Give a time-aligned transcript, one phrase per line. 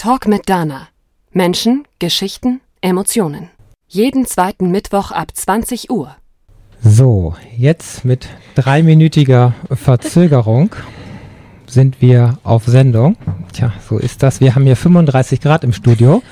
[0.00, 0.88] Talk mit Dana.
[1.30, 3.50] Menschen, Geschichten, Emotionen.
[3.86, 6.16] Jeden zweiten Mittwoch ab 20 Uhr.
[6.82, 10.74] So, jetzt mit dreiminütiger Verzögerung
[11.66, 13.18] sind wir auf Sendung.
[13.52, 14.40] Tja, so ist das.
[14.40, 16.22] Wir haben hier 35 Grad im Studio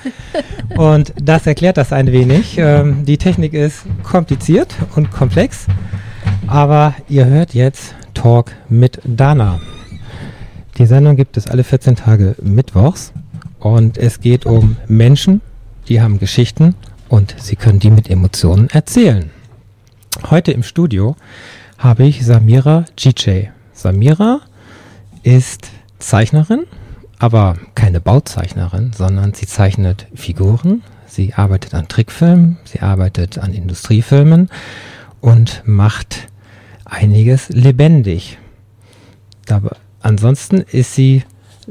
[0.79, 2.57] und das erklärt das ein wenig.
[2.57, 5.67] Ähm, die Technik ist kompliziert und komplex,
[6.47, 9.61] aber ihr hört jetzt Talk mit Dana.
[10.79, 13.13] Die Sendung gibt es alle 14 Tage mittwochs
[13.61, 15.41] und es geht um Menschen,
[15.89, 16.75] die haben Geschichten
[17.09, 19.31] und sie können die mit Emotionen erzählen.
[20.31, 21.17] Heute im Studio
[21.79, 23.49] habe ich Samira GJ.
[23.73, 24.41] Samira
[25.23, 26.65] ist Zeichnerin,
[27.19, 34.51] aber keine Bauzeichnerin, sondern sie zeichnet Figuren, sie arbeitet an Trickfilmen, sie arbeitet an Industriefilmen
[35.21, 36.29] und macht
[36.85, 38.39] einiges lebendig.
[39.47, 41.23] Dabei, ansonsten ist sie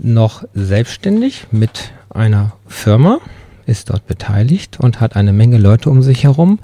[0.01, 3.19] noch selbstständig mit einer Firma,
[3.65, 6.59] ist dort beteiligt und hat eine Menge Leute um sich herum.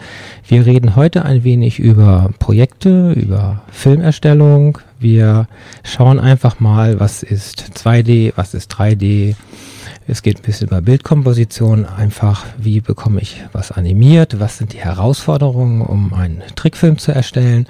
[0.48, 4.78] Wir reden heute ein wenig über Projekte, über Filmerstellung.
[5.00, 5.48] Wir
[5.84, 9.36] schauen einfach mal, was ist 2D, was ist 3D.
[10.08, 14.80] Es geht ein bisschen über Bildkomposition, einfach wie bekomme ich was animiert, was sind die
[14.80, 17.68] Herausforderungen, um einen Trickfilm zu erstellen.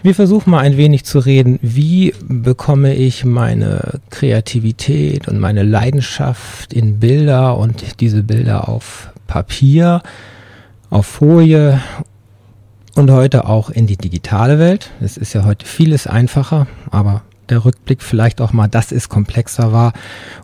[0.00, 6.72] Wir versuchen mal ein wenig zu reden, wie bekomme ich meine Kreativität und meine Leidenschaft
[6.72, 10.02] in Bilder und diese Bilder auf Papier,
[10.88, 11.80] auf Folie
[12.94, 14.92] und heute auch in die digitale Welt.
[15.00, 19.72] Es ist ja heute vieles einfacher, aber der Rückblick vielleicht auch mal, dass es komplexer
[19.72, 19.92] war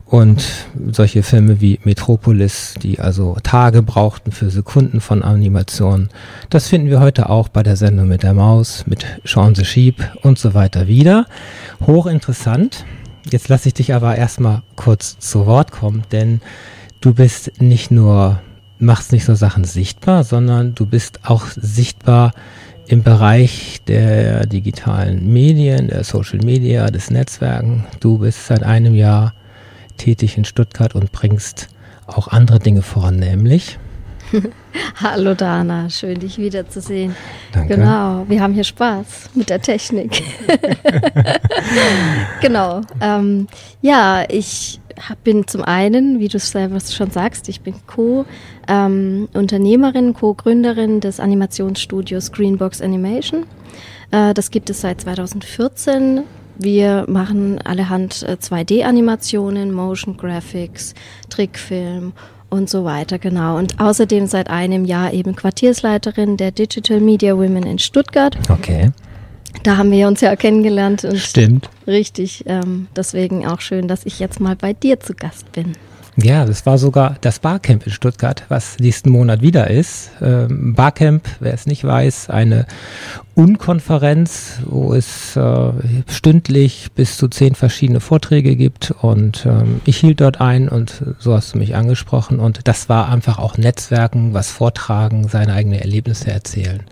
[0.07, 0.45] und
[0.91, 6.09] solche Filme wie Metropolis, die also Tage brauchten für Sekunden von Animation,
[6.51, 9.97] das finden wir heute auch bei der Sendung mit der Maus, mit Sean the Sheep
[10.23, 11.27] und so weiter wieder.
[11.87, 12.85] Hochinteressant.
[13.31, 16.41] Jetzt lasse ich dich aber erstmal kurz zu Wort kommen, denn
[17.01, 18.41] du bist nicht nur,
[18.79, 22.33] machst nicht so Sachen sichtbar, sondern du bist auch sichtbar
[22.87, 27.85] im Bereich der digitalen Medien, der Social Media, des Netzwerken.
[28.01, 29.35] Du bist seit einem Jahr
[29.97, 31.69] tätig in Stuttgart und bringst
[32.07, 33.79] auch andere Dinge voran, nämlich.
[35.01, 37.15] Hallo Dana, schön dich wiederzusehen.
[37.53, 37.77] Danke.
[37.77, 40.23] Genau, wir haben hier Spaß mit der Technik.
[42.41, 42.81] genau.
[43.01, 43.47] Ähm,
[43.81, 44.81] ja, ich
[45.23, 52.33] bin zum einen, wie du selber schon sagst, ich bin Co-Unternehmerin, ähm, Co-Gründerin des Animationsstudios
[52.33, 53.45] Greenbox Animation.
[54.11, 56.23] Äh, das gibt es seit 2014.
[56.57, 60.95] Wir machen allerhand äh, 2D-Animationen, Motion Graphics,
[61.29, 62.13] Trickfilm
[62.49, 63.59] und so weiter, genau.
[63.59, 68.39] Und außerdem seit einem Jahr eben Quartiersleiterin der Digital Media Women in Stuttgart.
[68.49, 68.93] Okay.
[69.63, 71.05] Da haben wir uns ja kennengelernt.
[71.05, 71.71] Und Stimmt.
[71.87, 72.45] Richtig.
[72.47, 75.73] Ähm, deswegen auch schön, dass ich jetzt mal bei dir zu Gast bin.
[76.17, 80.11] Ja, das war sogar das Barcamp in Stuttgart, was nächsten Monat wieder ist.
[80.23, 82.67] Ähm, Barcamp, wer es nicht weiß, eine
[83.35, 85.73] Unkonferenz, wo es äh,
[86.07, 88.93] stündlich bis zu zehn verschiedene Vorträge gibt.
[89.03, 92.39] Und ähm, ich hielt dort ein und so hast du mich angesprochen.
[92.39, 96.85] Und das war einfach auch Netzwerken, was vortragen, seine eigenen Erlebnisse erzählen.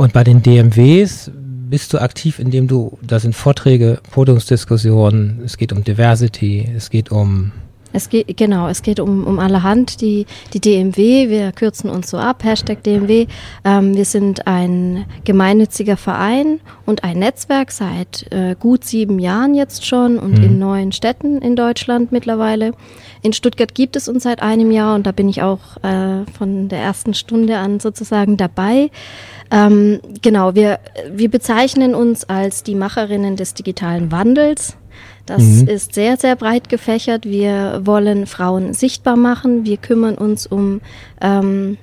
[0.00, 5.74] Und bei den DMWs bist du aktiv, indem du, da sind Vorträge, Podiumsdiskussionen, es geht
[5.74, 7.52] um Diversity, es geht um
[7.92, 10.00] es geht, genau, es geht um, um allerhand.
[10.00, 10.24] Die,
[10.54, 13.26] die DMW, wir kürzen uns so ab, Hashtag DMW.
[13.64, 19.84] Ähm, wir sind ein gemeinnütziger Verein und ein Netzwerk seit äh, gut sieben Jahren jetzt
[19.84, 20.44] schon und mhm.
[20.44, 22.72] in neun Städten in Deutschland mittlerweile.
[23.22, 26.68] In Stuttgart gibt es uns seit einem Jahr und da bin ich auch äh, von
[26.68, 28.90] der ersten Stunde an sozusagen dabei.
[29.50, 30.78] Ähm, genau, wir,
[31.10, 34.76] wir bezeichnen uns als die Macherinnen des digitalen Wandels.
[35.26, 35.68] Das mhm.
[35.68, 37.24] ist sehr, sehr breit gefächert.
[37.24, 39.64] Wir wollen Frauen sichtbar machen.
[39.64, 40.80] Wir kümmern uns um,
[41.20, 41.78] ähm,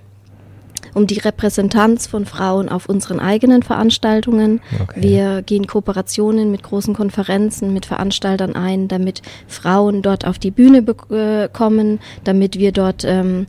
[0.94, 4.59] um die Repräsentanz von Frauen auf unseren eigenen Veranstaltungen.
[4.81, 5.01] Okay.
[5.01, 10.84] Wir gehen Kooperationen mit großen Konferenzen, mit Veranstaltern ein, damit Frauen dort auf die Bühne
[11.09, 13.47] äh, kommen, damit wir dort ähm,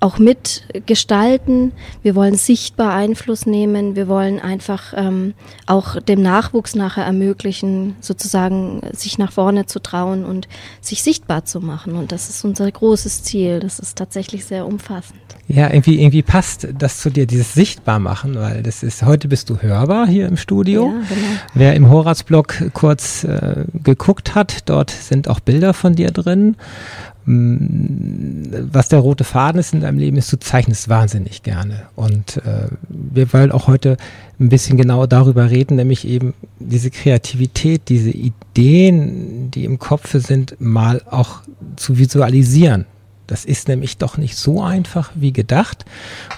[0.00, 1.72] auch mitgestalten.
[2.02, 3.96] Wir wollen sichtbar Einfluss nehmen.
[3.96, 5.34] Wir wollen einfach ähm,
[5.66, 10.48] auch dem Nachwuchs nachher ermöglichen, sozusagen sich nach vorne zu trauen und
[10.80, 11.96] sich sichtbar zu machen.
[11.96, 13.60] Und das ist unser großes Ziel.
[13.60, 15.20] Das ist tatsächlich sehr umfassend.
[15.48, 19.60] Ja, irgendwie, irgendwie passt das zu dir, dieses Sichtbarmachen, weil das ist, heute bist du
[19.60, 20.86] hörbar hier im Studio.
[20.86, 21.26] Ja, genau.
[21.54, 26.56] Wer im Horace-Blog kurz äh, geguckt hat, dort sind auch Bilder von dir drin.
[27.24, 31.82] Mm, was der rote Faden ist in deinem Leben, ist, du zeichnest wahnsinnig gerne.
[31.96, 33.96] Und äh, wir wollen auch heute
[34.38, 40.56] ein bisschen genauer darüber reden, nämlich eben diese Kreativität, diese Ideen, die im Kopf sind,
[40.60, 41.42] mal auch
[41.76, 42.86] zu visualisieren.
[43.30, 45.84] Das ist nämlich doch nicht so einfach wie gedacht.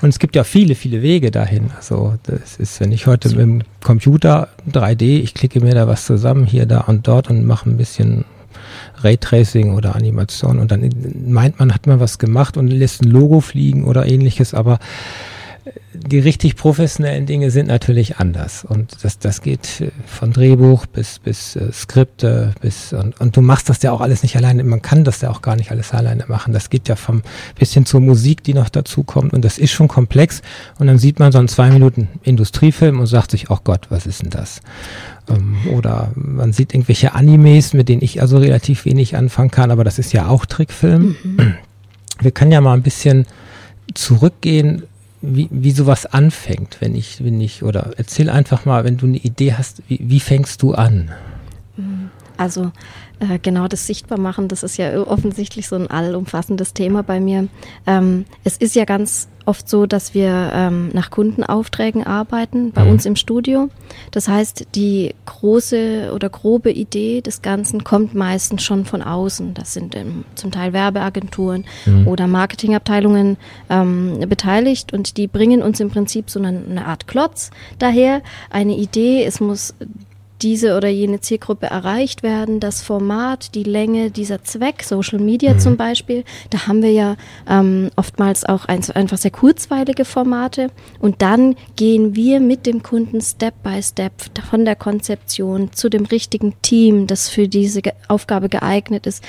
[0.03, 1.71] Und es gibt ja viele, viele Wege dahin.
[1.75, 6.05] Also das ist, wenn ich heute mit dem Computer 3D, ich klicke mir da was
[6.05, 8.27] zusammen, hier, da und dort und mache ein bisschen
[9.03, 10.59] Raytracing oder Animation.
[10.59, 10.89] Und dann
[11.27, 14.79] meint man, hat man was gemacht und lässt ein Logo fliegen oder ähnliches, aber
[15.95, 18.65] die richtig professionellen Dinge sind natürlich anders.
[18.65, 23.43] Und das, das geht äh, von Drehbuch bis, bis äh, Skripte, bis, und, und du
[23.43, 24.65] machst das ja auch alles nicht alleine.
[24.65, 26.53] Man kann das ja auch gar nicht alles alleine machen.
[26.53, 27.23] Das geht ja vom
[27.55, 29.33] bisschen zur Musik, die noch dazu kommt.
[29.33, 30.43] Und das ist schon komplex.
[30.79, 34.07] Und dann sieht man so einen zwei Minuten Industriefilm und sagt sich, oh Gott, was
[34.07, 34.61] ist denn das?
[35.29, 39.85] Ähm, oder man sieht irgendwelche Animes, mit denen ich also relativ wenig anfangen kann, aber
[39.85, 41.17] das ist ja auch Trickfilm.
[41.23, 41.55] Mhm.
[42.21, 43.27] Wir können ja mal ein bisschen
[43.95, 44.85] zurückgehen
[45.23, 49.19] wie, wie sowas anfängt, wenn ich, wenn ich, oder erzähl einfach mal, wenn du eine
[49.19, 51.13] Idee hast, wie, wie fängst du an?
[52.37, 52.73] Also
[53.23, 57.49] äh, genau das Sichtbarmachen, das ist ja offensichtlich so ein allumfassendes Thema bei mir.
[57.87, 62.91] Ähm, es ist ja ganz oft so, dass wir ähm, nach Kundenaufträgen arbeiten, bei mhm.
[62.93, 63.71] uns im Studio.
[64.11, 69.55] Das heißt, die große oder grobe Idee des Ganzen kommt meistens schon von außen.
[69.55, 72.07] Das sind ähm, zum Teil Werbeagenturen mhm.
[72.07, 73.37] oder Marketingabteilungen
[73.69, 78.23] ähm, beteiligt und die bringen uns im Prinzip so eine, eine Art Klotz daher.
[78.51, 79.75] Eine Idee, es muss
[80.43, 85.59] diese oder jene Zielgruppe erreicht werden, das Format, die Länge, dieser Zweck, Social Media mhm.
[85.61, 87.17] zum Beispiel, da haben wir ja
[87.49, 90.71] ähm, oftmals auch ein, einfach sehr kurzweilige Formate.
[90.99, 94.13] Und dann gehen wir mit dem Kunden Step by Step
[94.51, 99.23] von der Konzeption zu dem richtigen Team, das für diese Aufgabe geeignet ist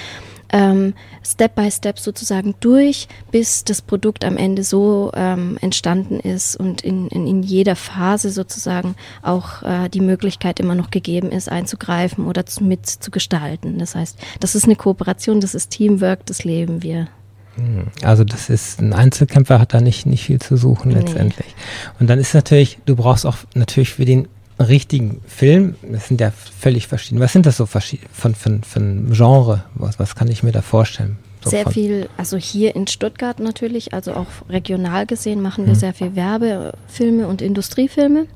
[0.52, 0.94] ähm,
[1.26, 6.82] Step by Step sozusagen durch, bis das Produkt am Ende so ähm, entstanden ist und
[6.82, 12.26] in, in, in, jeder Phase sozusagen auch äh, die Möglichkeit immer noch gegeben ist, einzugreifen
[12.26, 13.80] oder zu, mit zu gestalten.
[13.80, 17.08] Das heißt, das ist eine Kooperation, das ist Teamwork, das leben wir.
[17.56, 17.88] Hm.
[18.02, 21.48] Also das ist ein Einzelkämpfer hat da nicht nicht viel zu suchen letztendlich.
[21.48, 21.92] Nee.
[22.00, 24.28] Und dann ist natürlich, du brauchst auch natürlich für den
[24.60, 27.20] richtigen Film, das sind ja völlig verschieden.
[27.20, 29.64] Was sind das so von, von, von Genre?
[29.76, 31.18] Was, was kann ich mir da vorstellen?
[31.44, 35.80] So sehr viel, also hier in Stuttgart natürlich, also auch regional gesehen machen wir hm.
[35.80, 38.28] sehr viel Werbefilme und Industriefilme.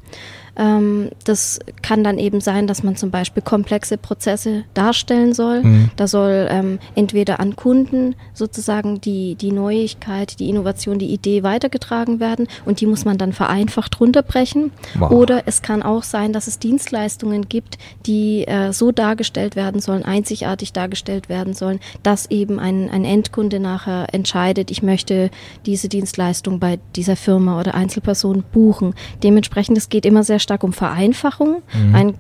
[0.58, 5.64] Ähm, das kann dann eben sein, dass man zum Beispiel komplexe Prozesse darstellen soll.
[5.64, 5.92] Mhm.
[5.96, 12.20] Da soll ähm, entweder an Kunden sozusagen die, die Neuigkeit, die Innovation, die Idee weitergetragen
[12.20, 14.72] werden und die muss man dann vereinfacht runterbrechen.
[14.98, 15.12] Wow.
[15.12, 20.04] Oder es kann auch sein, dass es Dienstleistungen gibt, die äh, so dargestellt werden sollen,
[20.04, 25.30] einzigartig dargestellt werden sollen, dass eben ein, ein Endkunde nachher entscheidet, ich möchte
[25.66, 28.96] diese Dienstleistung bei dieser Firma oder Einzelperson buchen.
[29.24, 31.62] Dementsprechend, es geht immer sehr stark um Vereinfachung.
[31.74, 31.96] Mhm.
[31.96, 32.14] Ein,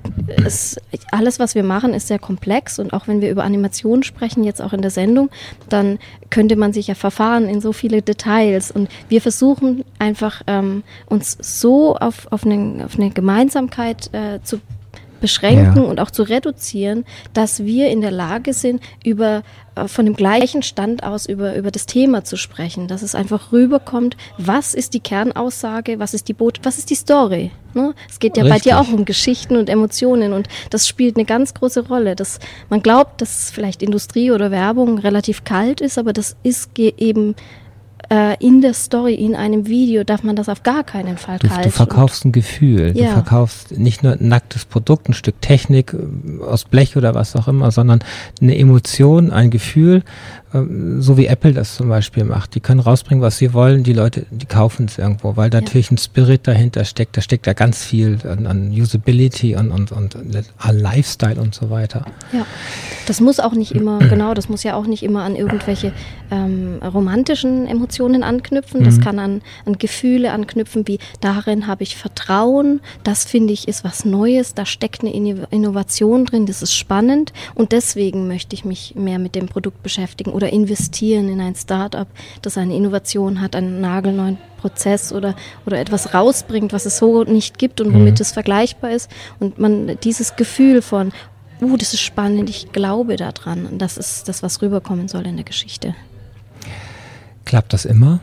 [0.44, 0.76] es,
[1.12, 4.62] alles, was wir machen, ist sehr komplex und auch wenn wir über Animation sprechen, jetzt
[4.62, 5.30] auch in der Sendung,
[5.70, 5.98] dann
[6.30, 11.38] könnte man sich ja verfahren in so viele Details und wir versuchen einfach ähm, uns
[11.40, 14.60] so auf, auf, eine, auf eine Gemeinsamkeit äh, zu
[15.20, 15.84] beschränken ja.
[15.84, 19.44] und auch zu reduzieren, dass wir in der Lage sind, über
[19.76, 23.52] äh, von dem gleichen Stand aus über, über das Thema zu sprechen, dass es einfach
[23.52, 27.52] rüberkommt, was ist die Kernaussage, was ist die Botschaft, was ist die Story.
[27.74, 27.94] Ne?
[28.10, 28.64] Es geht ja Richtig.
[28.64, 32.16] bei dir auch um Geschichten und Emotionen und das spielt eine ganz große Rolle.
[32.16, 37.36] Das, man glaubt, dass vielleicht Industrie oder Werbung relativ kalt ist, aber das ist eben
[38.10, 41.48] äh, in der Story, in einem Video, darf man das auf gar keinen Fall du,
[41.48, 42.94] Du verkaufst ein Gefühl.
[42.96, 43.08] Ja.
[43.08, 47.36] Du verkaufst nicht nur ein nacktes Produkt, ein Stück Technik äh, aus Blech oder was
[47.36, 48.00] auch immer, sondern
[48.42, 50.04] eine Emotion, ein Gefühl,
[50.54, 52.56] so wie Apple das zum Beispiel macht.
[52.56, 55.60] Die können rausbringen, was sie wollen, die Leute, die kaufen es irgendwo, weil ja.
[55.60, 57.18] natürlich ein Spirit dahinter steckt.
[57.18, 61.70] Da steckt ja ganz viel an, an Usability und, und, und an Lifestyle und so
[61.70, 62.06] weiter.
[62.32, 62.46] Ja,
[63.08, 65.92] das muss auch nicht immer, genau, das muss ja auch nicht immer an irgendwelche
[66.32, 68.86] ähm, romantischen Emotionen anknüpfen.
[68.86, 69.02] Das mhm.
[69.02, 74.06] kann an, an Gefühle anknüpfen, wie darin habe ich Vertrauen, das finde ich ist was
[74.06, 79.20] Neues, da steckt eine Innovation drin, das ist spannend und deswegen möchte ich mich mehr
[79.20, 82.08] mit dem Produkt beschäftigen oder investieren in ein Startup,
[82.44, 87.58] das eine Innovation hat, einen nagelneuen Prozess oder, oder etwas rausbringt, was es so nicht
[87.58, 88.22] gibt und womit mhm.
[88.22, 89.10] es vergleichbar ist.
[89.40, 91.12] Und man dieses Gefühl von,
[91.60, 93.66] uh, das ist spannend, ich glaube daran.
[93.66, 95.96] Und das ist das, was rüberkommen soll in der Geschichte.
[97.44, 98.20] Klappt das immer?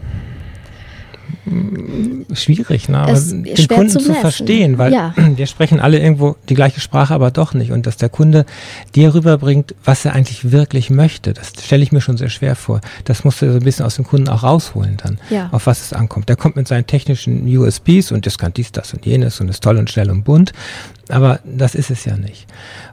[2.33, 2.99] Schwierig, ne?
[2.99, 5.15] Aber den Kunden zu, zu verstehen, weil ja.
[5.37, 7.73] wir sprechen alle irgendwo die gleiche Sprache, aber doch nicht.
[7.73, 8.47] Und dass der Kunde
[8.95, 12.81] dir rüberbringt, was er eigentlich wirklich möchte, das stelle ich mir schon sehr schwer vor.
[13.05, 15.49] Das musst du so ein bisschen aus dem Kunden auch rausholen dann, ja.
[15.53, 16.29] auf was es ankommt.
[16.29, 19.63] Der kommt mit seinen technischen USBs und das kann dies, das und jenes und ist
[19.63, 20.53] toll und schnell und bunt.
[21.09, 22.47] Aber das ist es ja nicht.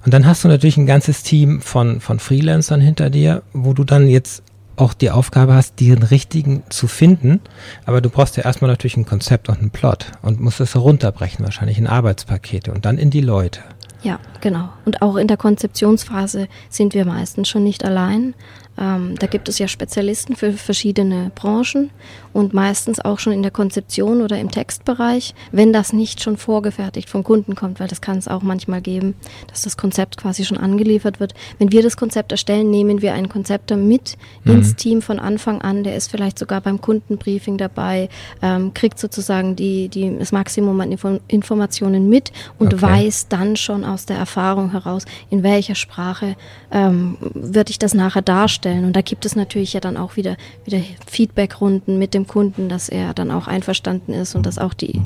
[0.06, 3.84] Und dann hast du natürlich ein ganzes Team von, von Freelancern hinter dir, wo du
[3.84, 4.44] dann jetzt
[4.76, 7.42] auch die Aufgabe hast, den richtigen zu finden.
[7.86, 11.46] Aber du brauchst ja erstmal natürlich ein Konzept und einen Plot und musst es herunterbrechen,
[11.46, 13.62] wahrscheinlich in Arbeitspakete und dann in die Leute.
[14.04, 14.70] Ja, genau.
[14.86, 18.34] Und auch in der Konzeptionsphase sind wir meistens schon nicht allein,
[18.78, 21.92] ähm, da gibt es ja Spezialisten für verschiedene Branchen
[22.34, 27.10] und meistens auch schon in der Konzeption oder im Textbereich, wenn das nicht schon vorgefertigt
[27.10, 29.16] vom Kunden kommt, weil das kann es auch manchmal geben,
[29.48, 31.34] dass das Konzept quasi schon angeliefert wird.
[31.60, 34.54] Wenn wir das Konzept erstellen, nehmen wir einen Konzepter mit mhm.
[34.54, 38.10] ins Team von Anfang an, der ist vielleicht sogar beim Kundenbriefing dabei,
[38.42, 42.82] ähm, kriegt sozusagen die, die, das Maximum an Info Informationen mit und okay.
[42.82, 46.36] weiß dann schon aus der Erfahrung heraus, in welcher Sprache
[46.72, 48.86] ähm, würde ich das nachher darstellen darstellen.
[48.86, 52.90] Und da gibt es natürlich ja dann auch wieder, wieder Feedbackrunden mit dem Kunden, dass
[52.90, 55.02] er dann auch einverstanden ist und dass auch die,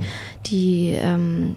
[0.45, 1.55] die, ähm,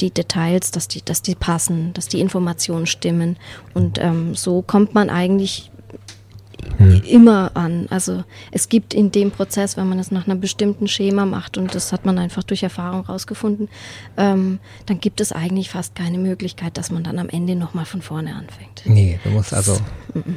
[0.00, 3.36] die Details, dass die, dass die passen, dass die Informationen stimmen.
[3.74, 5.70] Und ähm, so kommt man eigentlich
[6.78, 7.02] hm.
[7.04, 7.86] immer an.
[7.90, 11.74] Also es gibt in dem Prozess, wenn man es nach einem bestimmten Schema macht und
[11.74, 13.68] das hat man einfach durch Erfahrung rausgefunden,
[14.16, 18.02] ähm, dann gibt es eigentlich fast keine Möglichkeit, dass man dann am Ende nochmal von
[18.02, 18.82] vorne anfängt.
[18.84, 19.76] Nee, du musst also,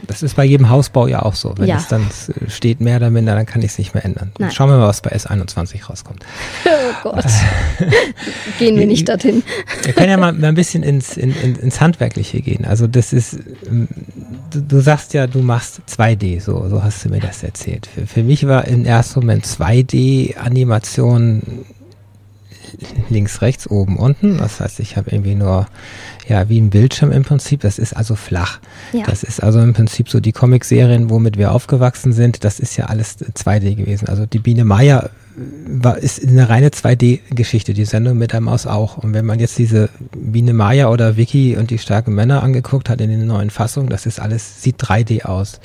[0.08, 1.54] das ist bei jedem Hausbau ja auch so.
[1.58, 1.78] Wenn ja.
[1.78, 2.08] es dann
[2.48, 4.32] steht mehr oder minder, dann kann ich es nicht mehr ändern.
[4.40, 4.52] Nein.
[4.52, 6.26] Schauen wir mal, was bei S21 rauskommt.
[7.02, 7.26] Oh Gott.
[8.60, 9.44] gehen wir nicht dorthin.
[9.84, 12.66] Wir können ja mal, ein bisschen ins, in, in, ins Handwerkliche gehen.
[12.66, 13.88] Also das ist, ähm,
[14.50, 17.88] du, du sagst ja, du machst 2D, so, so hast du mir das erzählt.
[17.88, 21.66] Für, für mich war im ersten Moment 2D-Animation
[23.10, 24.38] links, rechts, oben, unten.
[24.38, 25.68] Das heißt, ich habe irgendwie nur,
[26.28, 27.62] ja, wie ein Bildschirm im Prinzip.
[27.62, 28.60] Das ist also flach.
[28.94, 29.06] Ja.
[29.06, 32.44] Das ist also im Prinzip so die Comic-Serien, womit wir aufgewachsen sind.
[32.44, 34.08] Das ist ja alles 2D gewesen.
[34.08, 35.10] Also die Biene Meier
[35.68, 38.98] war, ist eine reine 2D-Geschichte, die Sendung mit der Maus auch.
[38.98, 43.02] Und wenn man jetzt diese Biene Maya oder Vicky und die starken Männer angeguckt hat
[43.02, 45.60] in den neuen Fassungen, das ist alles, sieht 3D aus.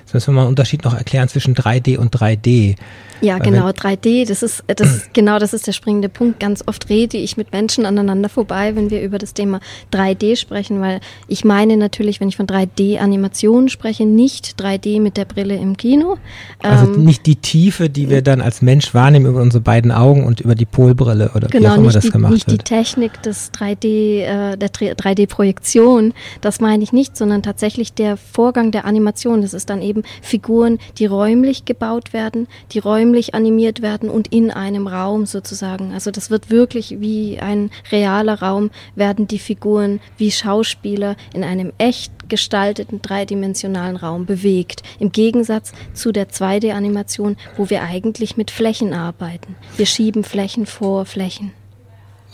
[0.00, 2.76] Jetzt müssen wir mal einen Unterschied noch erklären zwischen 3D und 3D.
[3.20, 6.40] Ja, genau, 3D, das ist, das, genau das ist der springende Punkt.
[6.40, 9.60] Ganz oft rede ich mit Menschen aneinander vorbei, wenn wir über das Thema
[9.92, 15.24] 3D sprechen, weil ich meine natürlich, wenn ich von 3D-Animationen spreche, nicht 3D mit der
[15.24, 16.16] Brille im Kino.
[16.60, 20.24] Also ähm, nicht die Tiefe, die wir dann als Mensch wahrnehmen über unsere beiden Augen
[20.24, 22.58] und über die Polbrille oder genau, wie auch immer das die, gemacht nicht wird.
[22.58, 28.16] Nicht die Technik des 3D, äh, der 3D-Projektion, das meine ich nicht, sondern tatsächlich der
[28.16, 29.42] Vorgang der Animation.
[29.42, 34.28] Das ist dann eben Figuren, die räumlich gebaut werden, die räumlich räumlich animiert werden und
[34.28, 35.92] in einem Raum sozusagen.
[35.92, 41.72] Also das wird wirklich wie ein realer Raum, werden die Figuren wie Schauspieler in einem
[41.78, 44.84] echt gestalteten dreidimensionalen Raum bewegt.
[45.00, 49.56] Im Gegensatz zu der 2D-Animation, wo wir eigentlich mit Flächen arbeiten.
[49.76, 51.50] Wir schieben Flächen vor Flächen.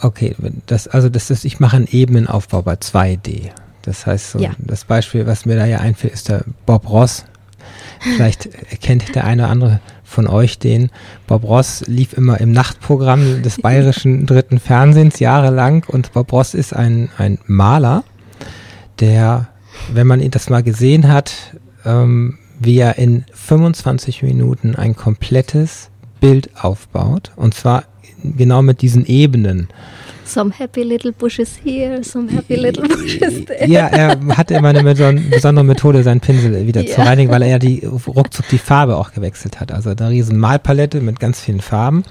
[0.02, 3.50] Okay, das, also das ist, ich mache einen Ebenenaufbau bei 2D.
[3.80, 4.50] Das heißt, so ja.
[4.58, 7.24] das Beispiel, was mir da ja einfällt, ist der Bob Ross.
[8.00, 8.48] Vielleicht
[8.82, 10.90] kennt der eine oder andere von euch den.
[11.26, 16.74] Bob Ross lief immer im Nachtprogramm des bayerischen dritten Fernsehens jahrelang und Bob Ross ist
[16.74, 18.04] ein, ein Maler,
[19.00, 19.48] der,
[19.92, 25.90] wenn man ihn das mal gesehen hat, ähm, wie er in 25 Minuten ein komplettes
[26.20, 27.84] Bild aufbaut und zwar
[28.22, 29.68] genau mit diesen Ebenen.
[30.26, 33.66] Some happy little bushes here, some happy little bushes there.
[33.68, 36.94] Ja, er hatte immer eine besondere Methode, seinen Pinsel wieder ja.
[36.94, 39.72] zu reinigen, weil er ja die, ruckzuck die Farbe auch gewechselt hat.
[39.72, 42.02] Also eine riesen Malpalette mit ganz vielen Farben.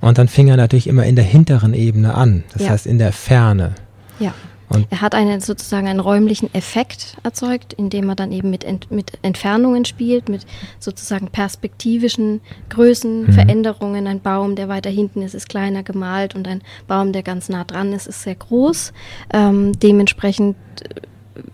[0.00, 2.44] Und dann fing er natürlich immer in der hinteren Ebene an.
[2.52, 2.70] Das ja.
[2.70, 3.74] heißt in der Ferne.
[4.20, 4.34] Ja.
[4.68, 8.90] Und er hat einen sozusagen einen räumlichen Effekt erzeugt, indem er dann eben mit, Ent,
[8.90, 10.46] mit Entfernungen spielt, mit
[10.78, 13.32] sozusagen perspektivischen Größen, mhm.
[13.32, 14.06] Veränderungen.
[14.06, 17.64] Ein Baum, der weiter hinten ist, ist kleiner gemalt und ein Baum, der ganz nah
[17.64, 18.92] dran ist, ist sehr groß.
[19.32, 21.00] Ähm, dementsprechend äh,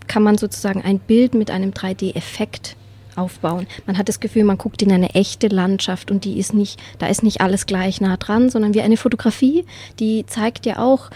[0.06, 2.76] kann man sozusagen ein Bild mit einem 3D-Effekt
[3.16, 3.66] aufbauen.
[3.86, 7.06] Man hat das Gefühl, man guckt in eine echte Landschaft und die ist nicht, da
[7.06, 9.64] ist nicht alles gleich nah dran, sondern wie eine Fotografie,
[10.00, 11.10] die zeigt ja auch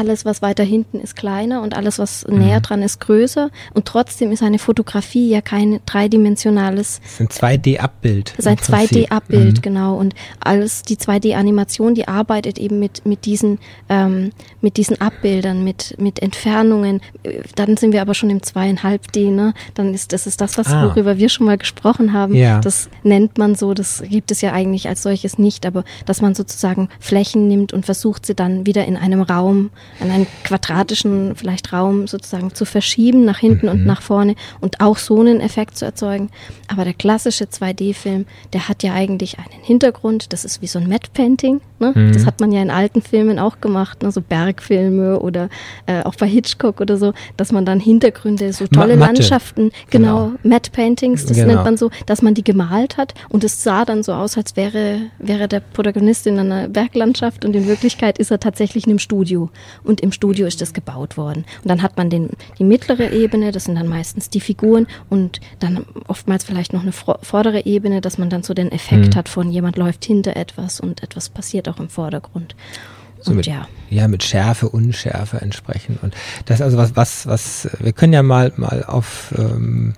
[0.00, 2.38] alles, was weiter hinten ist kleiner und alles, was mhm.
[2.38, 3.50] näher dran ist, größer.
[3.74, 7.00] Und trotzdem ist eine Fotografie ja kein dreidimensionales.
[7.04, 8.32] Es ist ein 2D-Abbild.
[8.32, 9.62] Es ist ein 2D-Abbild, mhm.
[9.62, 9.96] genau.
[9.96, 13.58] Und alles, die 2D-Animation, die arbeitet eben mit, mit, diesen,
[13.90, 14.30] ähm,
[14.62, 17.02] mit diesen Abbildern, mit, mit Entfernungen.
[17.56, 19.52] Dann sind wir aber schon im 2,5D, ne?
[19.74, 20.88] Dann ist das ist das, was, ah.
[20.88, 22.34] worüber wir schon mal gesprochen haben.
[22.34, 22.60] Ja.
[22.60, 26.34] Das nennt man so, das gibt es ja eigentlich als solches nicht, aber dass man
[26.34, 31.72] sozusagen Flächen nimmt und versucht sie dann wieder in einem Raum an einen quadratischen vielleicht
[31.72, 33.72] Raum sozusagen zu verschieben, nach hinten mhm.
[33.72, 36.30] und nach vorne und auch so einen Effekt zu erzeugen.
[36.68, 40.88] Aber der klassische 2D-Film, der hat ja eigentlich einen Hintergrund, das ist wie so ein
[40.88, 41.60] Matte Painting.
[41.80, 41.92] Ne?
[41.94, 42.12] Mhm.
[42.12, 44.12] Das hat man ja in alten Filmen auch gemacht, ne?
[44.12, 45.48] so Bergfilme oder
[45.86, 50.26] äh, auch bei Hitchcock oder so, dass man dann Hintergründe, so tolle Ma Landschaften, genau,
[50.26, 51.54] genau, Matte Paintings, das genau.
[51.54, 54.56] nennt man so, dass man die gemalt hat und es sah dann so aus, als
[54.56, 58.98] wäre, wäre der Protagonist in einer Berglandschaft und in Wirklichkeit ist er tatsächlich in einem
[58.98, 59.48] Studio
[59.84, 61.44] und im Studio ist das gebaut worden.
[61.62, 65.40] Und dann hat man den, die mittlere Ebene, das sind dann meistens die Figuren und
[65.58, 69.18] dann oftmals vielleicht noch eine vordere Ebene, dass man dann so den Effekt mhm.
[69.18, 72.54] hat von jemand läuft hinter etwas und etwas passiert auch im Vordergrund.
[73.22, 73.68] So mit, ja.
[73.90, 75.98] ja, mit Schärfe, Unschärfe entsprechen.
[76.00, 76.14] Und
[76.46, 79.94] das ist also was, was, was, wir können ja mal, mal auf ähm,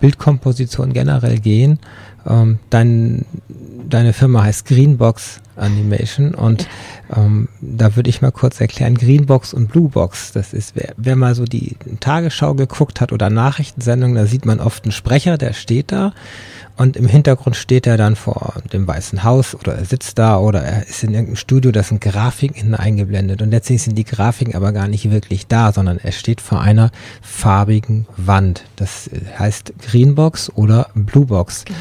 [0.00, 1.78] Bildkomposition generell gehen.
[2.26, 3.24] Ähm, dein,
[3.88, 6.66] deine Firma heißt Greenbox Animation und
[7.14, 11.34] ähm, da würde ich mal kurz erklären, Greenbox und Bluebox, das ist, wer, wer mal
[11.34, 15.92] so die Tagesschau geguckt hat oder Nachrichtensendungen, da sieht man oft einen Sprecher, der steht
[15.92, 16.12] da
[16.80, 20.62] und im Hintergrund steht er dann vor dem Weißen Haus oder er sitzt da oder
[20.62, 23.42] er ist in irgendeinem Studio, da sind Grafiken eingeblendet.
[23.42, 26.90] Und letztlich sind die Grafiken aber gar nicht wirklich da, sondern er steht vor einer
[27.20, 28.64] farbigen Wand.
[28.76, 31.66] Das heißt Greenbox oder Bluebox.
[31.66, 31.78] Genau.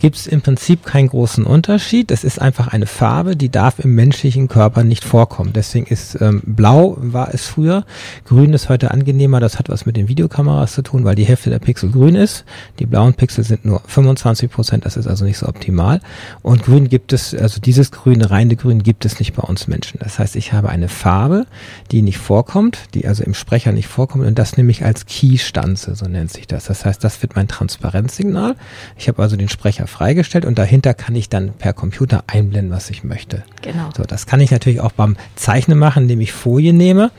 [0.00, 2.10] Gibt es im Prinzip keinen großen Unterschied.
[2.10, 5.52] Das ist einfach eine Farbe, die darf im menschlichen Körper nicht vorkommen.
[5.52, 7.84] Deswegen ist ähm, Blau war es früher.
[8.26, 9.40] Grün ist heute angenehmer.
[9.40, 12.44] Das hat was mit den Videokameras zu tun, weil die Hälfte der Pixel grün ist.
[12.78, 16.00] Die blauen Pixel sind nur 25 20 Prozent, das ist also nicht so optimal.
[16.42, 19.98] Und Grün gibt es, also dieses Grün, reine Grün gibt es nicht bei uns Menschen.
[20.00, 21.46] Das heißt, ich habe eine Farbe,
[21.90, 25.94] die nicht vorkommt, die also im Sprecher nicht vorkommt und das nehme ich als Key-Stanze,
[25.94, 26.64] so nennt sich das.
[26.66, 28.56] Das heißt, das wird mein Transparenzsignal.
[28.96, 32.90] Ich habe also den Sprecher freigestellt und dahinter kann ich dann per Computer einblenden, was
[32.90, 33.44] ich möchte.
[33.62, 33.90] Genau.
[33.96, 37.10] So, das kann ich natürlich auch beim Zeichnen machen, indem ich Folie nehme.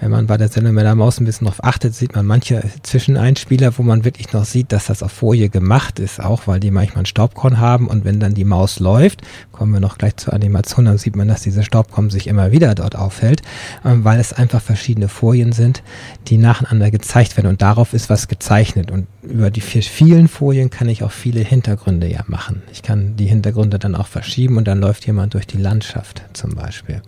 [0.00, 2.62] Wenn man bei der Sendung mit der Maus ein bisschen darauf achtet, sieht man manche
[2.82, 6.70] Zwischeneinspieler, wo man wirklich noch sieht, dass das auf Folie gemacht ist, auch weil die
[6.70, 9.22] manchmal ein Staubkorn haben und wenn dann die Maus läuft,
[9.58, 12.76] kommen wir noch gleich zur Animation, dann sieht man, dass diese Staubkorn sich immer wieder
[12.76, 13.42] dort aufhält,
[13.84, 15.82] ähm, weil es einfach verschiedene Folien sind,
[16.28, 20.88] die nacheinander gezeigt werden und darauf ist was gezeichnet und über die vielen Folien kann
[20.88, 22.62] ich auch viele Hintergründe ja machen.
[22.70, 26.54] Ich kann die Hintergründe dann auch verschieben und dann läuft jemand durch die Landschaft zum
[26.54, 27.02] Beispiel.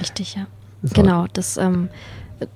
[0.00, 0.46] Richtig, ja.
[0.82, 1.02] So.
[1.02, 1.90] Genau, das ähm,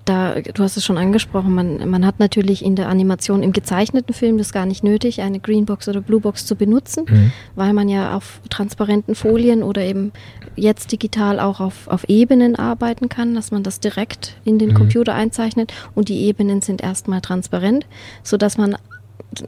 [0.04, 4.12] da, du hast es schon angesprochen, man, man hat natürlich in der Animation im gezeichneten
[4.12, 7.32] Film das gar nicht nötig, eine Greenbox oder Bluebox zu benutzen, mhm.
[7.54, 10.12] weil man ja auf transparenten Folien oder eben
[10.54, 14.74] jetzt digital auch auf, auf Ebenen arbeiten kann, dass man das direkt in den mhm.
[14.74, 17.86] Computer einzeichnet und die Ebenen sind erstmal transparent,
[18.22, 18.76] sodass man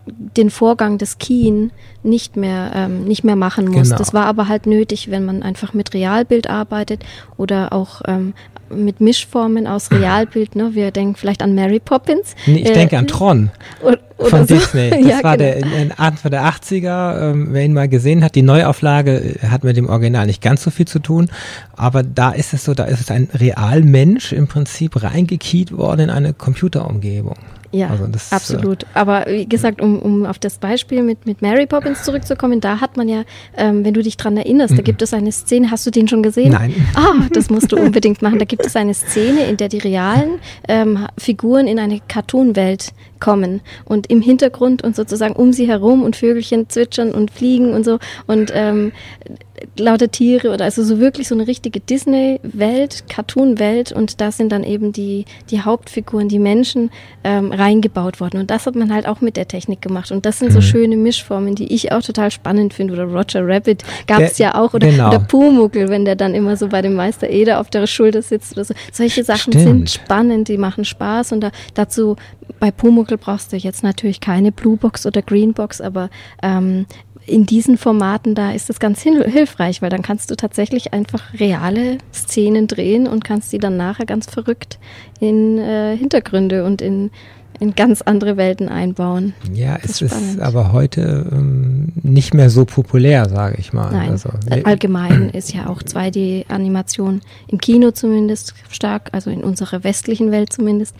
[0.07, 3.89] den Vorgang des Keen nicht mehr, ähm, nicht mehr machen muss.
[3.89, 3.99] Genau.
[3.99, 7.05] Das war aber halt nötig, wenn man einfach mit Realbild arbeitet
[7.37, 8.35] oder auch ähm,
[8.73, 10.57] mit Mischformen aus Realbild.
[10.57, 10.75] Ne?
[10.75, 12.35] Wir denken vielleicht an Mary Poppins.
[12.47, 13.51] Nee, ich äh, denke an Tron.
[13.83, 14.55] Oder, oder von so.
[14.55, 14.91] Disney.
[15.03, 15.69] Das ja, war genau.
[15.69, 17.31] der Anfang der 80er.
[17.31, 20.63] Ähm, wer ihn mal gesehen hat, die Neuauflage äh, hat mit dem Original nicht ganz
[20.63, 21.31] so viel zu tun.
[21.77, 26.11] Aber da ist es so, da ist es ein Realmensch im Prinzip reingekiet worden in
[26.11, 27.37] eine Computerumgebung.
[27.73, 28.83] Ja, also das, äh, absolut.
[28.85, 32.81] Äh, Aber wie gesagt, um, um auf das Beispiel mit, mit Mary Poppins zurückzukommen, da
[32.81, 33.25] hat man ja,
[33.57, 36.23] ähm, wenn du dich dran erinnerst, da gibt es eine Szene, hast du den schon
[36.23, 36.53] gesehen?
[36.53, 36.75] Nein.
[36.95, 38.39] Ah, das musst du unbedingt machen.
[38.39, 43.61] Da gibt es eine Szene, in der die realen ähm, Figuren in eine Cartoon-Welt kommen
[43.85, 48.01] und im Hintergrund und sozusagen um sie herum und Vögelchen zwitschern und fliegen und so
[48.27, 48.91] und ähm,
[49.77, 54.65] lauter Tiere oder also so wirklich so eine richtige Disney-Welt, Cartoon-Welt und da sind dann
[54.65, 56.91] eben die, die Hauptfiguren, die Menschen
[57.23, 60.41] ähm, reingebaut worden und das hat man halt auch mit der Technik gemacht und das
[60.41, 60.63] sind so mhm.
[60.63, 64.75] schöne Mischformen, die ich auch total spannend finde oder Roger Rabbit gab es ja auch
[64.75, 65.11] oder, genau.
[65.11, 68.55] oder Pumuckel, wenn der dann immer so bei dem Meister Eder auf der Schulter sitzt
[68.55, 68.75] oder so.
[68.91, 69.65] Solche Sachen Stimmt.
[69.65, 72.17] sind spannend, die machen Spaß und da, dazu
[72.59, 76.11] bei Pumuckl brauchst du jetzt natürlich keine Bluebox oder Greenbox, aber
[76.43, 76.87] ähm,
[77.27, 81.99] in diesen Formaten da ist das ganz hilfreich, weil dann kannst du tatsächlich einfach reale
[82.13, 84.79] Szenen drehen und kannst die dann nachher ganz verrückt
[85.21, 87.11] in äh, Hintergründe und in
[87.61, 89.35] in ganz andere Welten einbauen.
[89.53, 93.93] Ja, es ist, ist aber heute ähm, nicht mehr so populär, sage ich mal.
[93.93, 94.31] Nein, also,
[94.65, 100.95] allgemein ist ja auch 2D-Animation im Kino zumindest stark, also in unserer westlichen Welt zumindest,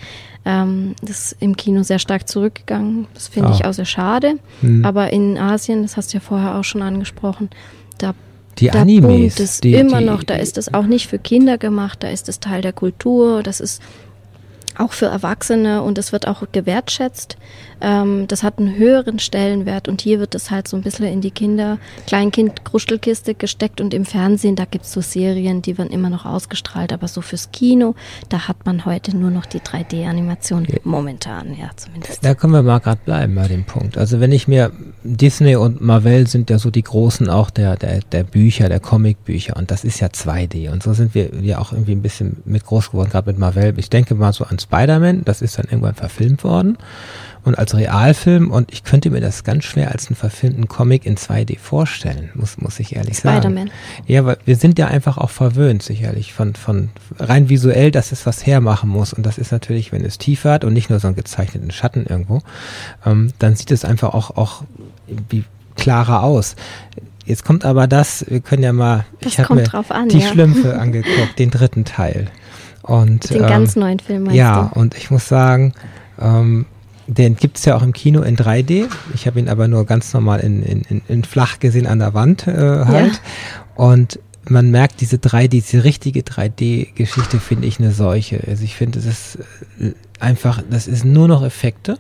[0.45, 3.07] ähm, das ist im Kino sehr stark zurückgegangen.
[3.15, 3.53] Das finde oh.
[3.55, 4.35] ich auch sehr schade.
[4.61, 4.85] Hm.
[4.85, 7.51] Aber in Asien, das hast du ja vorher auch schon angesprochen,
[7.99, 8.15] da
[8.59, 11.59] die da Animes, es die, immer die, noch, da ist es auch nicht für Kinder
[11.59, 13.81] gemacht, da ist es Teil der Kultur, das ist
[14.79, 17.37] auch für Erwachsene und es wird auch gewertschätzt.
[17.81, 21.21] Ähm, das hat einen höheren Stellenwert und hier wird es halt so ein bisschen in
[21.21, 26.09] die Kinder, Kleinkind-Kruschelkiste gesteckt und im Fernsehen, da gibt es so Serien, die werden immer
[26.09, 27.95] noch ausgestrahlt, aber so fürs Kino,
[28.29, 30.81] da hat man heute nur noch die 3D-Animation, okay.
[30.85, 32.25] momentan, ja zumindest.
[32.25, 33.99] Da können wir mal gerade bleiben bei dem Punkt.
[33.99, 34.71] Also wenn ich mir,
[35.03, 39.57] Disney und Marvel sind ja so die großen auch der, der, der Bücher, der Comicbücher
[39.57, 42.65] und das ist ja 2D und so sind wir ja auch irgendwie ein bisschen mit
[42.65, 43.75] groß geworden, gerade mit Marvel.
[43.79, 46.79] Ich denke mal so an Spider-Man, das ist dann irgendwann verfilmt worden
[47.45, 51.17] und als Realfilm und ich könnte mir das ganz schwer als einen verfilmten Comic in
[51.17, 53.71] 2D vorstellen, muss, muss ich ehrlich sagen.
[54.07, 58.27] Ja, weil wir sind ja einfach auch verwöhnt, sicherlich, von, von rein visuell, dass es
[58.27, 61.09] was hermachen muss und das ist natürlich, wenn es tief hat und nicht nur so
[61.09, 62.43] einen gezeichneten Schatten irgendwo,
[63.05, 64.63] ähm, dann sieht es einfach auch, auch
[65.29, 65.45] wie
[65.77, 66.55] klarer aus.
[67.25, 70.29] Jetzt kommt aber das, wir können ja mal, das ich habe mir an, die ja.
[70.29, 72.29] Schlümpfe angeguckt, den dritten Teil.
[72.83, 74.81] Und, den ähm, ganz neuen Film meinst Ja, du?
[74.81, 75.73] und ich muss sagen,
[76.21, 76.67] ähm,
[77.07, 78.87] den gibt es ja auch im Kino in 3D.
[79.15, 82.15] Ich habe ihn aber nur ganz normal in, in, in, in flach gesehen an der
[82.15, 83.13] Wand äh, halt.
[83.13, 83.19] Ja.
[83.75, 84.19] Und
[84.49, 88.43] man merkt diese 3D, diese richtige 3D-Geschichte finde ich eine Seuche.
[88.47, 89.39] Also ich finde, das ist
[89.81, 91.99] äh, einfach, das ist nur noch Effekte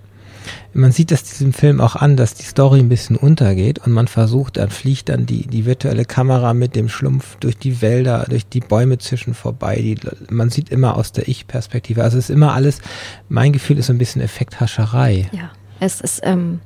[0.72, 4.08] man sieht das diesem Film auch an, dass die Story ein bisschen untergeht und man
[4.08, 8.46] versucht, dann fliegt dann die, die virtuelle Kamera mit dem Schlumpf durch die Wälder, durch
[8.46, 9.76] die Bäume zwischen vorbei.
[9.76, 9.98] Die,
[10.30, 12.02] man sieht immer aus der Ich-Perspektive.
[12.02, 12.80] Also es ist immer alles,
[13.28, 15.28] mein Gefühl ist so ein bisschen Effekthascherei.
[15.32, 15.50] Ja,
[15.80, 16.60] es ist, ähm,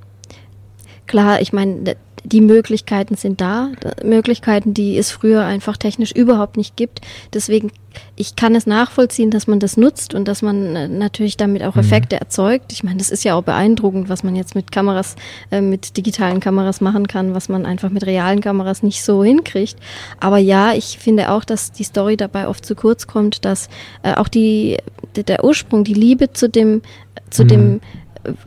[1.07, 3.71] klar, ich meine, die Möglichkeiten sind da,
[4.03, 7.01] Möglichkeiten, die es früher einfach technisch überhaupt nicht gibt.
[7.33, 7.71] Deswegen,
[8.17, 11.77] ich kann es nachvollziehen, dass man das nutzt und dass man äh, natürlich damit auch
[11.77, 11.83] mhm.
[11.83, 12.21] Effekte mhm.
[12.21, 12.73] erzeugt.
[12.73, 15.15] Ich meine, das ist ja auch beeindruckend, was man jetzt mit Kameras,
[15.53, 19.77] äh, mit digitalen Kameras machen kann, was man einfach mit realen Kameras nicht so hinkriegt.
[20.19, 23.69] Aber ja, ich finde auch, dass die Story dabei oft zu kurz kommt, dass
[24.03, 24.79] äh, auch die,
[25.15, 26.83] der Ursprung, die Liebe zu dem,
[27.31, 27.49] zu mhm.
[27.49, 27.81] dem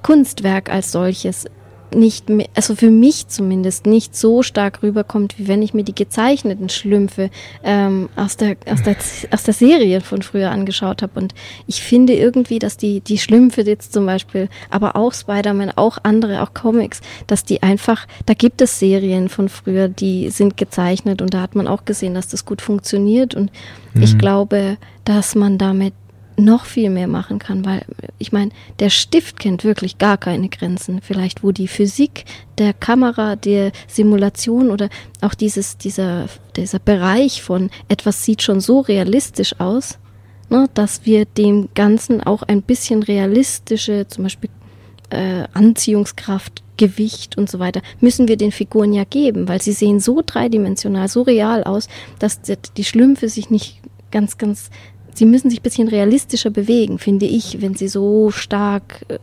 [0.04, 1.46] Kunstwerk als solches
[1.94, 5.96] nicht, mehr, also für mich zumindest nicht so stark rüberkommt, wie wenn ich mir die
[5.96, 7.30] gezeichneten Schlümpfe
[7.64, 8.96] ähm, aus, der, aus, der,
[9.32, 11.20] aus der Serie von früher angeschaut habe.
[11.20, 11.34] Und
[11.68, 16.42] ich finde irgendwie, dass die, die Schlümpfe jetzt zum Beispiel, aber auch Spider-Man, auch andere,
[16.44, 21.34] auch Comics, dass die einfach, da gibt es Serien von früher, die sind gezeichnet und
[21.34, 23.36] da hat man auch gesehen, dass das gut funktioniert.
[23.36, 23.52] Und
[23.94, 24.04] mhm.
[24.04, 25.94] ich glaube, dass man damit
[26.40, 27.86] noch viel mehr machen kann, weil
[28.18, 31.02] ich meine, der Stift kennt wirklich gar keine Grenzen.
[31.02, 32.26] Vielleicht wo die Physik
[32.58, 34.90] der Kamera, der Simulation oder
[35.22, 40.00] auch dieses, dieser, dieser Bereich von etwas sieht schon so realistisch aus,
[40.50, 44.50] ne, dass wir dem Ganzen auch ein bisschen realistische, zum Beispiel
[45.10, 50.00] äh, Anziehungskraft, Gewicht und so weiter, müssen wir den Figuren ja geben, weil sie sehen
[50.00, 54.70] so dreidimensional, so real aus, dass die Schlümpfe sich nicht ganz, ganz
[55.20, 59.20] sie müssen sich ein bisschen realistischer bewegen, finde ich, wenn sie so stark äh,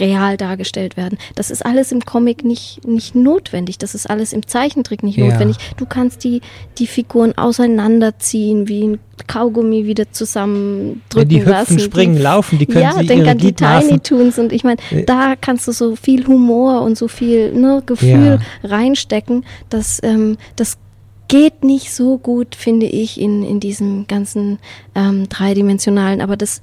[0.00, 1.18] real dargestellt werden.
[1.36, 3.78] Das ist alles im Comic nicht, nicht notwendig.
[3.78, 5.26] Das ist alles im Zeichentrick nicht ja.
[5.26, 5.56] notwendig.
[5.76, 6.40] Du kannst die,
[6.78, 11.78] die Figuren auseinanderziehen, wie ein Kaugummi wieder zusammendrücken Wenn die hüpfen, lassen.
[11.78, 14.78] springen, die, laufen, die können ja, sich denk an die Tiny Toons und ich meine,
[15.06, 18.68] da kannst du so viel Humor und so viel ne, Gefühl ja.
[18.68, 20.76] reinstecken, dass ähm, das
[21.30, 24.58] geht nicht so gut, finde ich, in, in diesem ganzen
[24.96, 26.20] ähm, dreidimensionalen.
[26.20, 26.60] Aber das,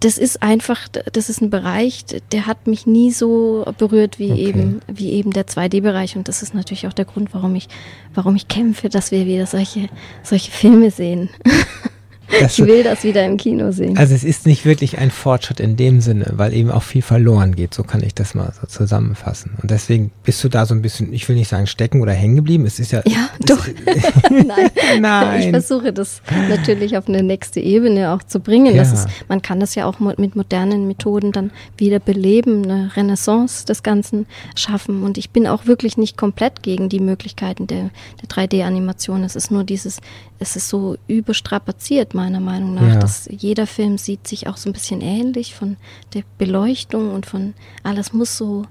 [0.00, 4.48] das ist einfach, das ist ein Bereich, der hat mich nie so berührt wie okay.
[4.48, 6.14] eben, wie eben der 2D-Bereich.
[6.16, 7.68] Und das ist natürlich auch der Grund, warum ich,
[8.12, 9.88] warum ich kämpfe, dass wir wieder solche,
[10.22, 11.30] solche Filme sehen.
[12.40, 13.96] Das, ich will das wieder im Kino sehen.
[13.96, 17.54] Also es ist nicht wirklich ein Fortschritt in dem Sinne, weil eben auch viel verloren
[17.54, 17.72] geht.
[17.72, 19.52] So kann ich das mal so zusammenfassen.
[19.62, 22.36] Und deswegen bist du da so ein bisschen, ich will nicht sagen stecken oder hängen
[22.36, 22.66] geblieben.
[22.66, 23.02] Es ist ja.
[23.06, 23.66] Ja, doch.
[24.30, 24.70] Nein.
[25.00, 25.40] Nein.
[25.40, 28.74] Ich versuche das natürlich auf eine nächste Ebene auch zu bringen.
[28.74, 28.82] Ja.
[28.82, 33.64] Das ist, man kann das ja auch mit modernen Methoden dann wieder beleben, eine Renaissance
[33.64, 35.02] des Ganzen schaffen.
[35.02, 39.24] Und ich bin auch wirklich nicht komplett gegen die Möglichkeiten der, der 3D-Animation.
[39.24, 40.00] Es ist nur dieses,
[40.38, 42.94] es ist so überstrapaziert meiner Meinung nach.
[42.94, 42.96] Ja.
[42.96, 45.76] Dass jeder Film sieht sich auch so ein bisschen ähnlich von
[46.14, 47.54] der Beleuchtung und von
[47.84, 48.64] alles muss so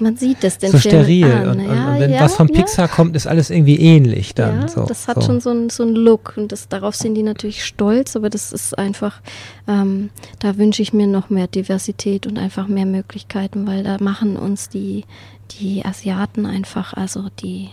[0.00, 1.24] man sieht es den so Film steril.
[1.24, 1.48] an.
[1.48, 2.54] Und, und, ja, und wenn ja, was von ja.
[2.54, 4.60] Pixar kommt, ist alles irgendwie ähnlich dann.
[4.62, 5.22] Ja, so, das hat so.
[5.22, 8.76] schon so einen so Look und das, darauf sind die natürlich stolz, aber das ist
[8.76, 9.20] einfach,
[9.66, 14.36] ähm, da wünsche ich mir noch mehr Diversität und einfach mehr Möglichkeiten, weil da machen
[14.36, 15.04] uns die,
[15.52, 17.70] die Asiaten einfach, also die,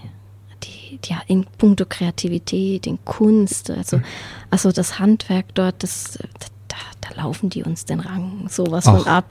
[0.64, 4.04] die, die in puncto Kreativität, in Kunst, also, Mhm.
[4.50, 6.20] also das Handwerk dort, das,
[6.68, 8.98] da, da laufen die uns den Rang sowas Ach.
[8.98, 9.26] von ab,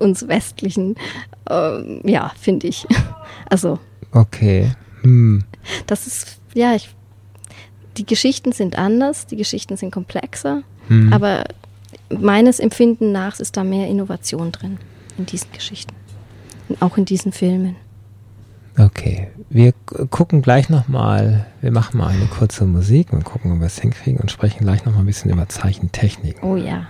[0.00, 0.96] uns westlichen,
[1.50, 2.86] ähm, ja, finde ich.
[3.50, 3.78] Also
[4.12, 4.72] Okay.
[5.02, 5.44] Hm.
[5.86, 6.88] das ist, ja, ich,
[7.96, 11.12] die Geschichten sind anders, die Geschichten sind komplexer, Hm.
[11.12, 11.44] aber
[12.10, 14.78] meines Empfinden nach ist da mehr Innovation drin
[15.18, 15.94] in diesen Geschichten.
[16.68, 17.76] Und auch in diesen Filmen.
[18.76, 19.72] Okay, wir
[20.10, 24.20] gucken gleich nochmal, wir machen mal eine kurze Musik und gucken, ob wir es hinkriegen
[24.20, 26.42] und sprechen gleich nochmal ein bisschen über Zeichentechniken.
[26.42, 26.88] Oh ja.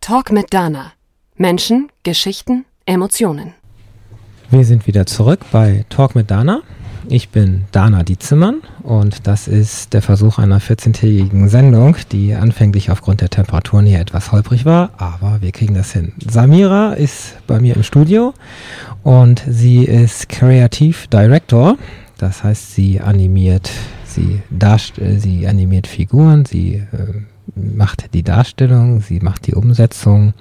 [0.00, 0.92] Talk mit Dana.
[1.36, 3.54] Menschen, Geschichten, Emotionen.
[4.50, 6.62] Wir sind wieder zurück bei Talk mit Dana.
[7.08, 13.20] Ich bin Dana Dietzimmern und das ist der Versuch einer 14-tägigen Sendung, die anfänglich aufgrund
[13.20, 16.12] der Temperaturen hier etwas holprig war, aber wir kriegen das hin.
[16.28, 18.34] Samira ist bei mir im Studio
[19.02, 21.76] und sie ist Creative Director,
[22.18, 23.70] das heißt, sie animiert,
[24.04, 26.86] sie, darst äh, sie animiert Figuren, sie äh,
[27.54, 30.34] macht die Darstellung, sie macht die Umsetzung,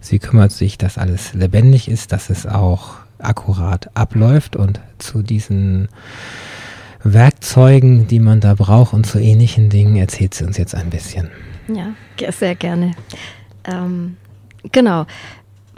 [0.00, 5.88] sie kümmert sich, dass alles lebendig ist, dass es auch akkurat abläuft und zu diesen
[7.02, 11.30] Werkzeugen, die man da braucht und zu ähnlichen Dingen erzählt sie uns jetzt ein bisschen.
[11.68, 11.94] Ja,
[12.30, 12.92] sehr gerne.
[13.64, 14.16] Ähm,
[14.70, 15.06] genau.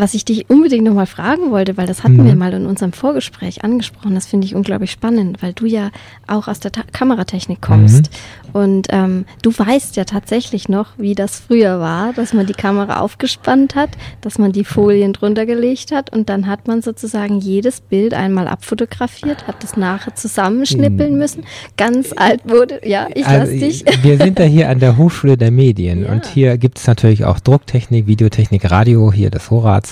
[0.03, 2.27] Was ich dich unbedingt nochmal fragen wollte, weil das hatten Mhm.
[2.27, 5.91] wir mal in unserem Vorgespräch angesprochen, das finde ich unglaublich spannend, weil du ja
[6.27, 8.11] auch aus der Ta Kameratechnik kommst.
[8.53, 12.99] Und ähm, du weißt ja tatsächlich noch, wie das früher war, dass man die Kamera
[12.99, 13.91] aufgespannt hat,
[14.23, 18.49] dass man die Folien drunter gelegt hat und dann hat man sozusagen jedes Bild einmal
[18.49, 21.45] abfotografiert, hat das nachher zusammenschnippeln müssen.
[21.77, 23.85] Ganz alt wurde, ja, ich lass Also, dich.
[24.03, 26.12] Wir sind da hier an der Hochschule der Medien Ja.
[26.12, 29.92] und hier gibt es natürlich auch Drucktechnik, Videotechnik, Radio, hier des Horats.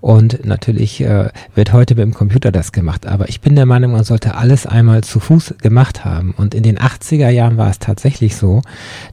[0.00, 3.06] Und natürlich äh, wird heute mit dem Computer das gemacht.
[3.06, 6.32] Aber ich bin der Meinung, man sollte alles einmal zu Fuß gemacht haben.
[6.36, 8.62] Und in den 80er Jahren war es tatsächlich so,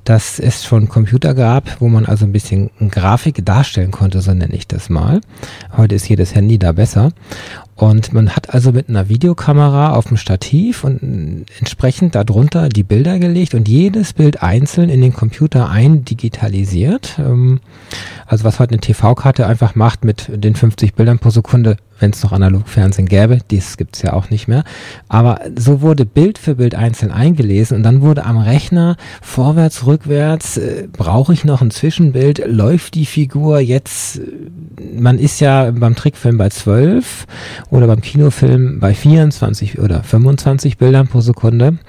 [0.06, 4.56] dass es schon Computer gab, wo man also ein bisschen Grafik darstellen konnte, so nenne
[4.56, 5.22] ich das mal.
[5.76, 7.12] Heute ist jedes Handy da besser.
[7.78, 13.20] Und man hat also mit einer Videokamera auf dem Stativ und entsprechend darunter die Bilder
[13.20, 17.20] gelegt und jedes Bild einzeln in den Computer eindigitalisiert.
[17.20, 17.60] Ähm,
[18.26, 22.22] also was heute eine TV-Karte einfach macht mit den 50 Bildern pro Sekunde, wenn es
[22.22, 24.64] noch Analogfernsehen gäbe, dies gibt's ja auch nicht mehr.
[25.08, 30.58] Aber so wurde Bild für Bild einzeln eingelesen und dann wurde am Rechner vorwärts, rückwärts,
[30.58, 34.22] äh, brauche ich noch ein Zwischenbild, läuft die Figur jetzt, äh,
[35.00, 37.26] man ist ja beim Trickfilm bei 12
[37.72, 41.80] oder beim Kinofilm bei 24 oder 25 Bildern pro Sekunde.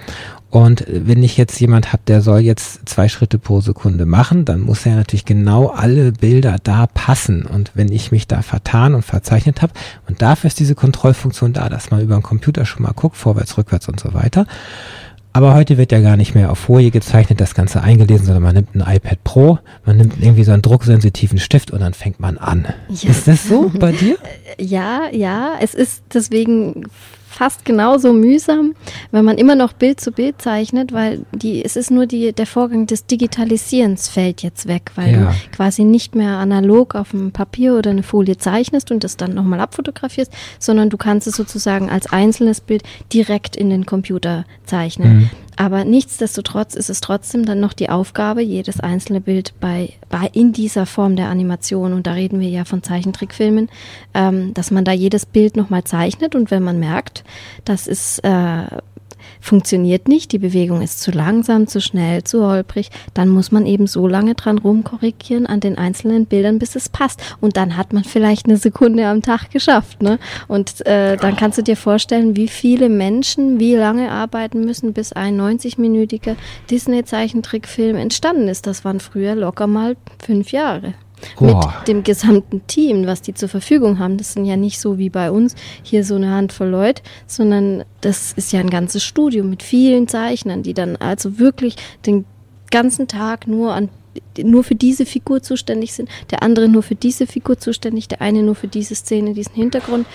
[0.50, 4.60] Und wenn ich jetzt jemand habe, der soll jetzt zwei Schritte pro Sekunde machen, dann
[4.60, 7.44] muss er natürlich genau alle Bilder da passen.
[7.44, 9.74] Und wenn ich mich da vertan und verzeichnet habe,
[10.08, 13.58] und dafür ist diese Kontrollfunktion da, dass man über den Computer schon mal guckt, vorwärts,
[13.58, 14.46] rückwärts und so weiter.
[15.34, 18.54] Aber heute wird ja gar nicht mehr auf Folie gezeichnet, das Ganze eingelesen, sondern man
[18.54, 22.38] nimmt ein iPad Pro, man nimmt irgendwie so einen drucksensitiven Stift und dann fängt man
[22.38, 22.66] an.
[22.88, 23.10] Ja.
[23.10, 24.16] Ist das so bei dir?
[24.60, 26.86] Ja, ja, es ist deswegen
[27.38, 28.74] fast genauso mühsam,
[29.12, 32.46] wenn man immer noch Bild zu Bild zeichnet, weil die, es ist nur die, der
[32.46, 35.18] Vorgang des Digitalisierens fällt jetzt weg, weil Ja.
[35.30, 39.34] du quasi nicht mehr analog auf dem Papier oder eine Folie zeichnest und das dann
[39.34, 45.18] nochmal abfotografierst, sondern du kannst es sozusagen als einzelnes Bild direkt in den Computer zeichnen.
[45.18, 45.30] Mhm.
[45.58, 50.52] Aber nichtsdestotrotz ist es trotzdem dann noch die Aufgabe, jedes einzelne Bild bei, bei in
[50.52, 53.68] dieser Form der Animation, und da reden wir ja von Zeichentrickfilmen,
[54.14, 56.36] ähm, dass man da jedes Bild nochmal zeichnet.
[56.36, 57.24] Und wenn man merkt,
[57.64, 58.66] das ist äh,
[59.40, 63.86] funktioniert nicht, die Bewegung ist zu langsam, zu schnell, zu holprig, dann muss man eben
[63.86, 67.22] so lange dran rumkorrigieren an den einzelnen Bildern, bis es passt.
[67.40, 70.02] Und dann hat man vielleicht eine Sekunde am Tag geschafft.
[70.02, 70.18] Ne?
[70.46, 75.12] Und äh, dann kannst du dir vorstellen, wie viele Menschen wie lange arbeiten müssen, bis
[75.12, 76.36] ein 90-minütiger
[76.70, 78.66] Disney-Zeichentrickfilm entstanden ist.
[78.66, 80.94] Das waren früher locker mal fünf Jahre
[81.40, 81.82] mit Boah.
[81.86, 84.16] dem gesamten Team, was die zur Verfügung haben.
[84.16, 88.32] Das sind ja nicht so wie bei uns hier so eine Handvoll Leute, sondern das
[88.32, 91.76] ist ja ein ganzes Studio mit vielen Zeichnern, die dann also wirklich
[92.06, 92.24] den
[92.70, 93.88] ganzen Tag nur an
[94.36, 98.42] nur für diese Figur zuständig sind, der andere nur für diese Figur zuständig, der eine
[98.42, 100.06] nur für diese Szene, diesen Hintergrund.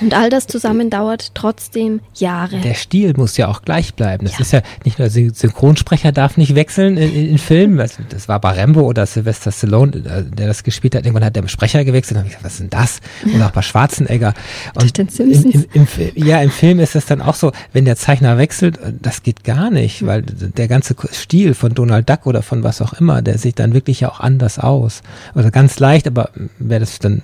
[0.00, 2.58] Und all das zusammen dauert trotzdem Jahre.
[2.60, 4.26] Der Stil muss ja auch gleich bleiben.
[4.26, 4.40] Das ja.
[4.40, 7.78] ist ja nicht nur Synchronsprecher darf nicht wechseln in, in, in Filmen.
[7.78, 11.04] Das, das, war bei Rambo oder Sylvester Stallone, äh, der das gespielt hat.
[11.04, 12.18] Irgendwann hat der Sprecher gewechselt.
[12.18, 13.00] Und ich gesagt, was ist denn das?
[13.24, 14.34] Und auch bei Schwarzenegger.
[14.74, 18.38] Und im, im, im, ja, im Film ist es dann auch so, wenn der Zeichner
[18.38, 22.62] wechselt, äh, das geht gar nicht, weil der ganze Stil von Donald Duck oder von
[22.62, 25.02] was auch immer, der sieht dann wirklich ja auch anders aus.
[25.34, 27.22] Also ganz leicht, aber wer das dann,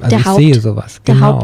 [0.00, 1.00] also der ich Haupt, sehe sowas.
[1.06, 1.38] Der genau.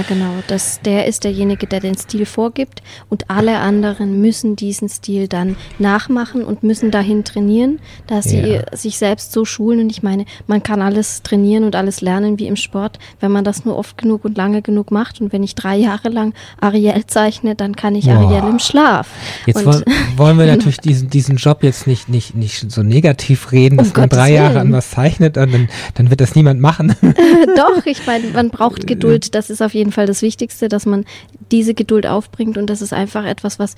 [0.00, 0.42] Hauptzeichner, genau.
[0.46, 5.56] Das, der ist derjenige, der den Stil vorgibt und alle anderen müssen diesen Stil dann
[5.78, 8.76] nachmachen und müssen dahin trainieren, dass sie ja.
[8.76, 9.80] sich selbst so schulen.
[9.80, 13.44] Und ich meine, man kann alles trainieren und alles lernen wie im Sport, wenn man
[13.44, 15.20] das nur oft genug und lange genug macht.
[15.20, 18.14] Und wenn ich drei Jahre lang Ariel zeichne, dann kann ich Boah.
[18.14, 19.08] Ariel im Schlaf.
[19.46, 19.84] Jetzt wollen,
[20.16, 24.00] wollen wir natürlich diesen, diesen Job jetzt nicht, nicht, nicht so negativ reden, dass um
[24.00, 26.94] man drei Jahre an was zeichnet und dann, dann wird das niemand machen.
[27.56, 29.34] Doch, ich meine, man braucht Geduld.
[29.34, 31.04] Das ist auf jeden Fall das Wichtigste, dass man
[31.50, 33.74] diese Geduld aufbringt und das ist einfach etwas, was,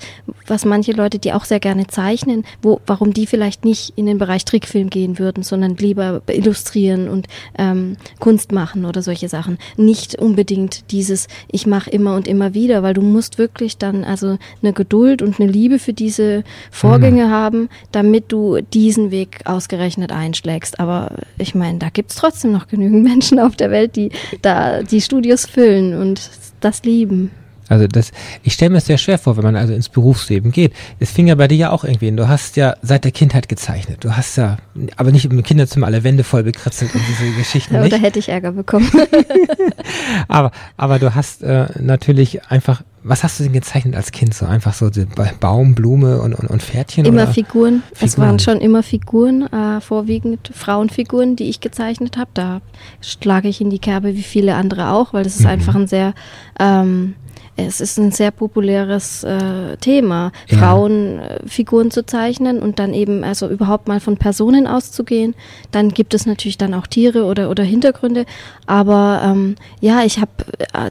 [0.47, 4.17] was manche Leute, die auch sehr gerne zeichnen, wo, warum die vielleicht nicht in den
[4.17, 9.57] Bereich Trickfilm gehen würden, sondern lieber illustrieren und ähm, Kunst machen oder solche Sachen.
[9.77, 14.37] Nicht unbedingt dieses, ich mache immer und immer wieder, weil du musst wirklich dann also
[14.61, 17.31] eine Geduld und eine Liebe für diese Vorgänge mhm.
[17.31, 20.79] haben, damit du diesen Weg ausgerechnet einschlägst.
[20.79, 24.83] Aber ich meine, da gibt es trotzdem noch genügend Menschen auf der Welt, die da
[24.83, 27.31] die Studios füllen und das lieben.
[27.69, 28.11] Also das,
[28.43, 30.73] ich stelle mir es sehr schwer vor, wenn man also ins Berufsleben geht.
[30.99, 32.17] Es fing ja bei dir ja auch irgendwie an.
[32.17, 34.03] Du hast ja seit der Kindheit gezeichnet.
[34.03, 34.57] Du hast ja,
[34.97, 37.73] aber nicht im Kinderzimmer alle Wände voll bekritzelt und diese Geschichten.
[37.73, 37.93] Ja, nicht.
[37.93, 38.91] da hätte ich Ärger bekommen.
[40.27, 44.33] aber, aber du hast äh, natürlich einfach, was hast du denn gezeichnet als Kind?
[44.33, 44.89] So einfach so
[45.39, 47.05] Baum, Blume und, und, und Pferdchen?
[47.05, 47.83] Immer Figuren.
[47.93, 48.07] Figuren.
[48.07, 52.31] Es waren schon immer Figuren, äh, vorwiegend Frauenfiguren, die ich gezeichnet habe.
[52.33, 52.61] Da
[53.01, 55.47] schlage ich in die Kerbe wie viele andere auch, weil das ist mhm.
[55.47, 56.13] einfach ein sehr
[56.59, 57.15] ähm,
[57.55, 60.57] es ist ein sehr populäres äh, Thema, ja.
[60.57, 65.35] Frauenfiguren zu zeichnen und dann eben also überhaupt mal von Personen auszugehen.
[65.71, 68.25] Dann gibt es natürlich dann auch Tiere oder, oder Hintergründe.
[68.65, 70.31] Aber ähm, ja, ich habe
[70.73, 70.89] äh,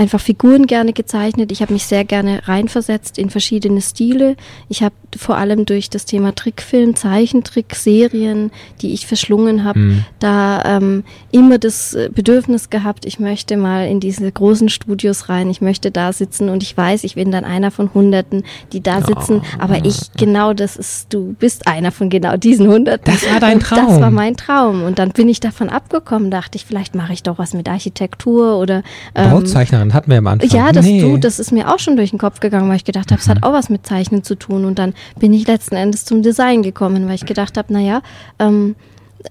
[0.00, 1.52] einfach Figuren gerne gezeichnet.
[1.52, 4.34] Ich habe mich sehr gerne reinversetzt in verschiedene Stile.
[4.70, 10.04] Ich habe vor allem durch das Thema Trickfilm, Zeichentrick, Serien, die ich verschlungen habe, mhm.
[10.18, 15.50] da ähm, immer das äh, Bedürfnis gehabt, ich möchte mal in diese großen Studios rein,
[15.50, 19.02] ich möchte da sitzen und ich weiß, ich bin dann einer von Hunderten, die da
[19.02, 19.56] sitzen, oh.
[19.58, 23.12] aber ich genau das ist, du bist einer von genau diesen Hunderten.
[23.12, 23.86] Das war dein Traum.
[23.86, 27.22] Das war mein Traum und dann bin ich davon abgekommen, dachte ich, vielleicht mache ich
[27.22, 28.82] doch was mit Architektur oder
[29.14, 30.48] ähm, Bauzeichnerin Zeichnen hatten wir am Anfang.
[30.50, 31.00] Ja, das, nee.
[31.00, 33.26] du, das ist mir auch schon durch den Kopf gegangen, weil ich gedacht habe, es
[33.26, 33.32] mhm.
[33.32, 34.64] hat auch was mit Zeichnen zu tun.
[34.64, 38.02] Und dann bin ich letzten Endes zum Design gekommen, weil ich gedacht habe, naja,
[38.38, 38.76] ähm,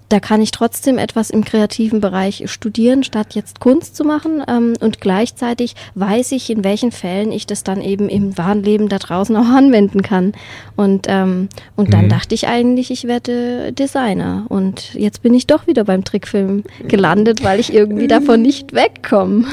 [0.08, 4.42] da kann ich trotzdem etwas im kreativen Bereich studieren, statt jetzt Kunst zu machen.
[4.48, 8.88] Ähm, und gleichzeitig weiß ich, in welchen Fällen ich das dann eben im wahren Leben
[8.88, 10.32] da draußen auch anwenden kann.
[10.76, 12.10] Und, ähm, und dann mhm.
[12.10, 14.46] dachte ich eigentlich, ich werde Designer.
[14.48, 19.44] Und jetzt bin ich doch wieder beim Trickfilm gelandet, weil ich irgendwie davon nicht wegkomme.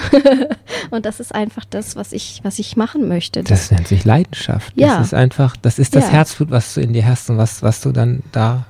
[0.92, 3.44] und das ist einfach das, was ich, was ich machen möchte.
[3.44, 4.74] Das, das nennt sich Leidenschaft.
[4.76, 4.98] Ja.
[4.98, 6.12] Das ist einfach, das ist das ja.
[6.12, 8.66] Herzblut, was du in dir hast und was, was du dann da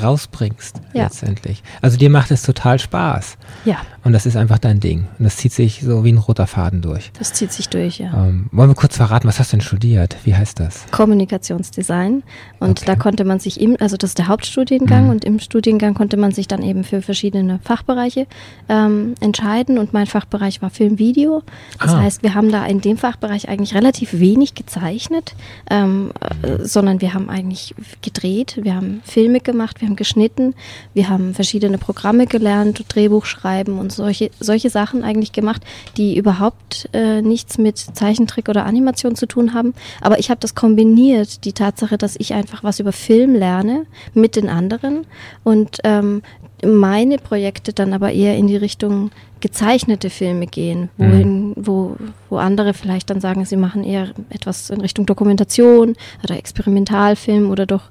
[0.00, 1.04] rausbringst ja.
[1.04, 1.62] letztendlich.
[1.80, 3.36] Also dir macht es total Spaß.
[3.64, 3.78] Ja.
[4.04, 5.06] Und das ist einfach dein Ding.
[5.18, 7.10] Und das zieht sich so wie ein roter Faden durch.
[7.18, 8.12] Das zieht sich durch, ja.
[8.12, 10.16] Ähm, wollen wir kurz verraten, was hast du denn studiert?
[10.24, 10.84] Wie heißt das?
[10.90, 12.22] Kommunikationsdesign.
[12.60, 12.86] Und okay.
[12.86, 15.10] da konnte man sich im, also das ist der Hauptstudiengang mhm.
[15.10, 18.26] und im Studiengang konnte man sich dann eben für verschiedene Fachbereiche
[18.68, 19.78] ähm, entscheiden.
[19.78, 21.42] Und mein Fachbereich war Film-Video.
[21.80, 22.00] Das ah.
[22.00, 25.34] heißt, wir haben da in dem Fachbereich eigentlich relativ wenig gezeichnet,
[25.70, 30.54] ähm, äh, sondern wir haben eigentlich gedreht, wir haben Filme gemacht, wir haben geschnitten,
[30.94, 35.62] wir haben verschiedene Programme gelernt, Drehbuch schreiben und solche, solche Sachen eigentlich gemacht,
[35.98, 39.74] die überhaupt äh, nichts mit Zeichentrick oder Animation zu tun haben.
[40.00, 44.36] Aber ich habe das kombiniert, die Tatsache, dass ich einfach was über Film lerne mit
[44.36, 45.06] den anderen
[45.42, 46.22] und ähm,
[46.66, 51.54] meine Projekte dann aber eher in die Richtung gezeichnete Filme gehen, wohin, mhm.
[51.56, 51.96] wo,
[52.30, 57.66] wo andere vielleicht dann sagen, sie machen eher etwas in Richtung Dokumentation oder Experimentalfilm oder
[57.66, 57.82] doch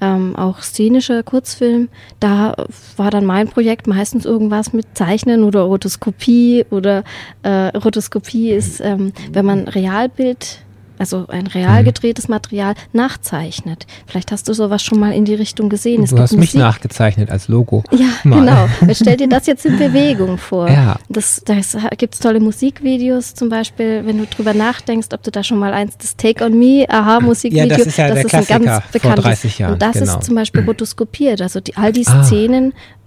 [0.00, 1.88] ähm, auch szenischer Kurzfilm.
[2.18, 2.54] Da
[2.96, 7.04] war dann mein Projekt meistens irgendwas mit Zeichnen oder Rotoskopie oder
[7.42, 10.60] äh, Rotoskopie ist, ähm, wenn man Realbild
[11.02, 11.86] also ein real mhm.
[11.86, 13.86] gedrehtes Material, nachzeichnet.
[14.06, 16.04] Vielleicht hast du sowas schon mal in die Richtung gesehen.
[16.04, 16.54] Es du hast Musik.
[16.54, 17.82] mich nachgezeichnet als Logo.
[17.90, 18.38] Ja, mal.
[18.38, 18.94] genau.
[18.94, 20.70] Stell dir das jetzt in Bewegung vor.
[20.70, 20.96] Ja.
[21.08, 25.42] Das, das gibt es tolle Musikvideos zum Beispiel, wenn du drüber nachdenkst, ob du da
[25.42, 27.66] schon mal eins, das Take on Me, aha, Musikvideo.
[27.66, 29.24] Ja, das ist ja das der ist Klassiker ein ganz bekanntes.
[29.24, 29.72] vor 30 Jahren.
[29.72, 30.18] Und das genau.
[30.18, 31.42] ist zum Beispiel rotoskopiert.
[31.42, 32.22] Also die, all die ah.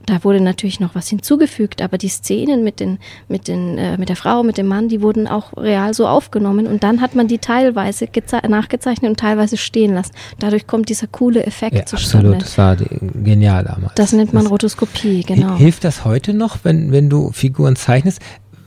[0.05, 4.09] Da wurde natürlich noch was hinzugefügt, aber die Szenen mit den, mit den, äh, mit
[4.09, 7.27] der Frau, mit dem Mann, die wurden auch real so aufgenommen und dann hat man
[7.27, 8.07] die teilweise
[8.47, 10.11] nachgezeichnet und teilweise stehen lassen.
[10.39, 12.35] Dadurch kommt dieser coole Effekt ja, zustande.
[12.35, 12.75] Absolut, das war
[13.23, 13.93] genial damals.
[13.95, 15.55] Das nennt man das Rotoskopie, genau.
[15.55, 18.21] Hilft das heute noch, wenn, wenn du Figuren zeichnest?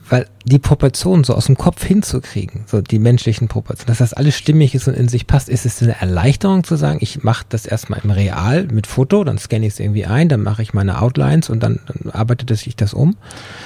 [0.09, 4.37] weil die Proportionen so aus dem Kopf hinzukriegen, so die menschlichen Proportionen, dass das alles
[4.37, 7.65] stimmig ist und in sich passt, ist es eine Erleichterung zu sagen, ich mache das
[7.65, 11.01] erstmal im Real mit Foto, dann scanne ich es irgendwie ein, dann mache ich meine
[11.01, 13.17] Outlines und dann, dann arbeitet sich das um.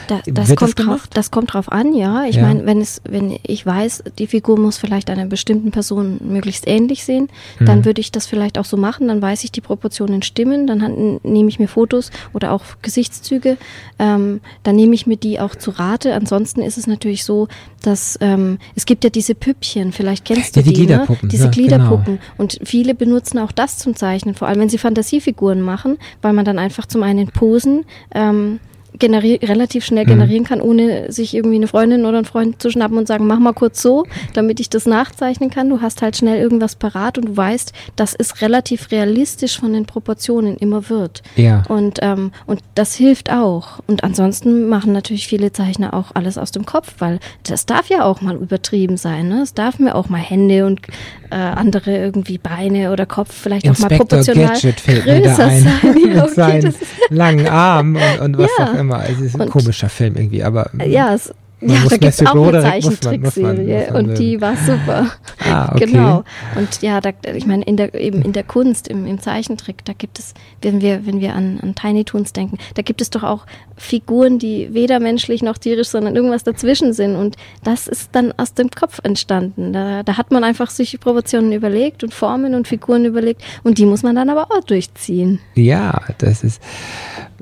[0.07, 2.25] Da, das, kommt das, drauf, das kommt drauf an, ja.
[2.25, 2.43] Ich ja.
[2.43, 7.03] meine, wenn es, wenn ich weiß, die Figur muss vielleicht einer bestimmten Person möglichst ähnlich
[7.05, 7.65] sehen, mhm.
[7.65, 11.19] dann würde ich das vielleicht auch so machen, dann weiß ich, die Proportionen stimmen, dann
[11.23, 13.57] nehme ich mir Fotos oder auch Gesichtszüge,
[13.99, 17.47] ähm, dann nehme ich mir die auch zu Rate, ansonsten ist es natürlich so,
[17.81, 21.05] dass ähm, es gibt ja diese Püppchen, vielleicht kennst du ja, die, die ne?
[21.23, 22.15] diese ja, Gliederpuppen.
[22.15, 22.33] Genau.
[22.37, 26.45] Und viele benutzen auch das zum Zeichnen, vor allem wenn sie Fantasiefiguren machen, weil man
[26.45, 28.59] dann einfach zum einen Posen ähm,
[29.01, 30.09] relativ schnell mhm.
[30.09, 33.39] generieren kann, ohne sich irgendwie eine Freundin oder einen Freund zu schnappen und sagen, mach
[33.39, 35.69] mal kurz so, damit ich das nachzeichnen kann.
[35.69, 39.85] Du hast halt schnell irgendwas parat und du weißt, dass es relativ realistisch von den
[39.85, 41.23] Proportionen immer wird.
[41.35, 41.63] Ja.
[41.67, 43.79] Und, ähm, und das hilft auch.
[43.87, 48.03] Und ansonsten machen natürlich viele Zeichner auch alles aus dem Kopf, weil das darf ja
[48.03, 49.27] auch mal übertrieben sein.
[49.27, 49.41] Ne?
[49.41, 50.81] Es darf mir auch mal Hände und
[51.29, 55.63] äh, andere irgendwie Beine oder Kopf vielleicht Inspector auch mal proportional Gadget größer sein.
[56.13, 56.75] Ja, okay, seinen
[57.09, 58.65] langen Arm und, und was ja.
[58.65, 58.82] auch immer.
[58.91, 60.69] Also es ist ein komischer Film irgendwie, aber.
[60.85, 61.33] Ja, es
[61.67, 65.11] man ja, da gibt es auch eine Zeichentrickserie und die war super.
[65.39, 65.85] Ah, okay.
[65.85, 66.23] genau.
[66.55, 69.93] Und ja, da, ich meine, in der, eben in der Kunst, im, im Zeichentrick, da
[69.93, 73.23] gibt es, wenn wir, wenn wir an, an Tiny Toons denken, da gibt es doch
[73.23, 73.45] auch
[73.75, 77.15] Figuren, die weder menschlich noch tierisch, sondern irgendwas dazwischen sind.
[77.15, 79.73] Und das ist dann aus dem Kopf entstanden.
[79.73, 83.85] Da, da hat man einfach sich Proportionen überlegt und Formen und Figuren überlegt und die
[83.85, 85.39] muss man dann aber auch durchziehen.
[85.55, 86.61] Ja, das ist,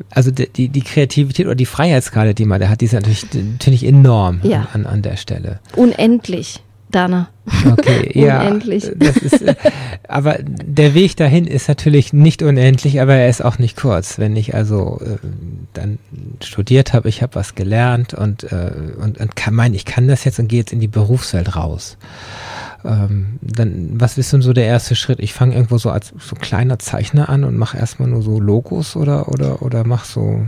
[0.10, 3.86] also die, die Kreativität oder die Freiheitsgrade, die man da hat, die ist natürlich, natürlich
[3.86, 4.11] enorm
[4.44, 4.68] ja.
[4.74, 5.60] an, an der Stelle.
[5.76, 6.62] Unendlich.
[6.92, 7.30] Dana.
[7.72, 8.42] Okay, ja.
[8.42, 8.92] unendlich.
[8.98, 9.44] Das ist,
[10.08, 14.20] aber der Weg dahin ist natürlich nicht unendlich, aber er ist auch nicht kurz.
[14.20, 15.18] Wenn ich also äh,
[15.74, 15.98] dann
[16.44, 20.24] studiert habe, ich habe was gelernt und, äh, und, und kann mein, ich kann das
[20.24, 21.98] jetzt und gehe jetzt in die Berufswelt raus.
[22.84, 25.20] Ähm, dann, was ist denn so der erste Schritt?
[25.20, 28.96] Ich fange irgendwo so als so kleiner Zeichner an und mache erstmal nur so Logos
[28.96, 30.46] oder oder oder mach so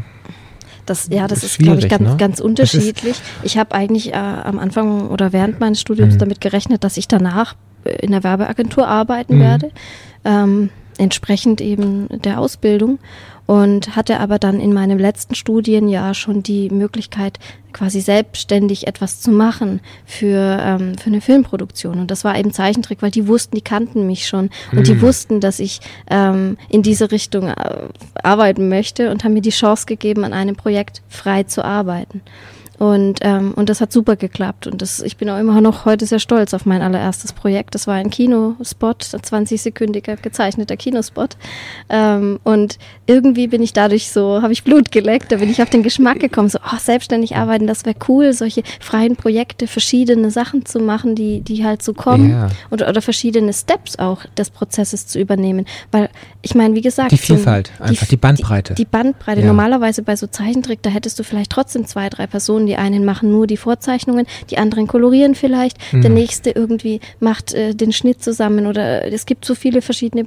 [0.86, 2.16] das, ja, das ist, glaube ich, ganz, ne?
[2.18, 3.20] ganz unterschiedlich.
[3.44, 6.20] Ich habe eigentlich äh, am Anfang oder während meines Studiums mhm.
[6.20, 7.56] damit gerechnet, dass ich danach
[7.86, 9.42] in der Werbeagentur arbeiten mhm.
[9.42, 9.72] werde,
[10.26, 13.00] ähm, entsprechend eben der Ausbildung
[13.46, 17.40] und hatte aber dann in meinem letzten Studienjahr schon die Möglichkeit,
[17.74, 22.00] quasi selbstständig etwas zu machen für, ähm, für eine Filmproduktion.
[22.00, 24.84] Und das war eben Zeichentrick, weil die wussten, die kannten mich schon und mhm.
[24.84, 27.88] die wussten, dass ich ähm, in diese Richtung äh,
[28.22, 32.22] arbeiten möchte und haben mir die Chance gegeben, an einem Projekt frei zu arbeiten.
[32.80, 34.68] Und, ähm, und das hat super geklappt.
[34.68, 37.76] Und das, ich bin auch immer noch heute sehr stolz auf mein allererstes Projekt.
[37.76, 41.38] Das war ein Kinospot, ein 20-sekündiger gezeichneter Kinospot.
[41.90, 45.70] Ähm, und irgendwie bin ich dadurch so, habe ich Blut geleckt, da bin ich auf
[45.70, 50.66] den Geschmack gekommen, so, oh, selbstständig arbeiten, das wäre cool, solche freien Projekte, verschiedene Sachen
[50.66, 52.30] zu machen, die, die halt so kommen.
[52.30, 52.50] Ja.
[52.72, 55.66] Oder, oder verschiedene Steps auch des Prozesses zu übernehmen.
[55.92, 56.10] Weil,
[56.42, 57.12] ich meine, wie gesagt.
[57.12, 58.74] Die Vielfalt, so, einfach die, die Bandbreite.
[58.74, 59.42] Die, die Bandbreite.
[59.42, 59.48] Ja.
[59.48, 62.68] Normalerweise bei so Zeichentrick, da hättest du vielleicht trotzdem zwei, drei Personen.
[62.68, 66.02] Die einen machen nur die Vorzeichnungen, die anderen kolorieren vielleicht, mhm.
[66.02, 70.26] der nächste irgendwie macht äh, den Schnitt zusammen oder es gibt so viele verschiedene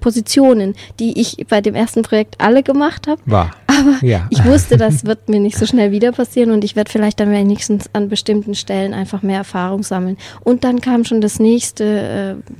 [0.00, 3.20] Positionen, die ich bei dem ersten Projekt alle gemacht habe.
[3.26, 3.50] War.
[3.66, 4.26] Aber ja.
[4.30, 7.30] ich wusste, das wird mir nicht so schnell wieder passieren und ich werde vielleicht dann
[7.30, 10.16] wenigstens an bestimmten Stellen einfach mehr Erfahrung sammeln.
[10.42, 12.52] Und dann kam schon das nächste, äh,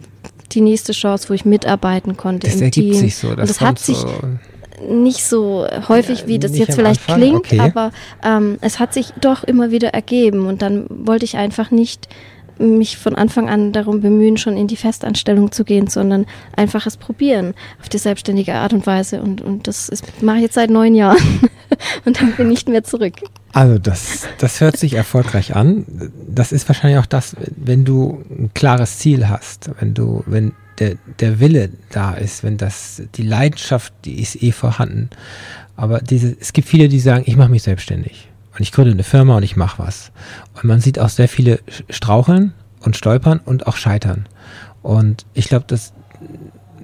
[0.52, 3.00] die nächste Chance, wo ich mitarbeiten konnte das im ergibt Team.
[3.00, 4.08] Sich so, das und das hat sich so
[4.88, 7.16] nicht so häufig, wie das jetzt vielleicht Anfang?
[7.16, 7.60] klingt, okay.
[7.60, 7.92] aber
[8.24, 12.08] ähm, es hat sich doch immer wieder ergeben und dann wollte ich einfach nicht
[12.60, 16.96] mich von Anfang an darum bemühen, schon in die Festanstellung zu gehen, sondern einfach es
[16.96, 19.22] probieren auf die selbstständige Art und Weise.
[19.22, 19.90] Und, und das
[20.20, 21.18] mache ich jetzt seit neun Jahren
[22.04, 23.14] und dann bin ich nicht mehr zurück.
[23.52, 25.86] Also das, das hört sich erfolgreich an.
[26.28, 30.96] Das ist wahrscheinlich auch das, wenn du ein klares Ziel hast, wenn du, wenn der,
[31.18, 35.10] der Wille da ist, wenn das, die Leidenschaft, die ist eh vorhanden.
[35.76, 38.29] Aber diese, es gibt viele, die sagen, ich mache mich selbstständig.
[38.52, 40.12] Und ich gründe eine Firma und ich mache was.
[40.54, 44.26] Und man sieht auch sehr viele straucheln und stolpern und auch scheitern.
[44.82, 45.92] Und ich glaube, das,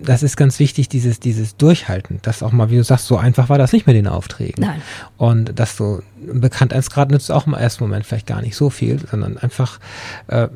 [0.03, 2.21] das ist ganz wichtig, dieses, dieses Durchhalten.
[2.23, 4.65] Das auch mal, wie du sagst, so einfach war das nicht mit den Aufträgen.
[4.65, 4.83] Nein.
[5.17, 6.03] Und dass so
[6.33, 9.81] Bekanntheitsgrad nützt auch im ersten Moment vielleicht gar nicht so viel, sondern einfach
[10.29, 10.49] äh,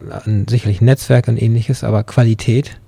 [0.48, 2.78] sicherlich ein Netzwerk und ähnliches, aber Qualität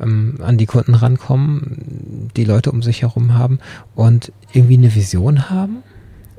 [0.00, 3.60] ähm, an die Kunden rankommen, die Leute um sich herum haben
[3.94, 5.82] und irgendwie eine Vision haben?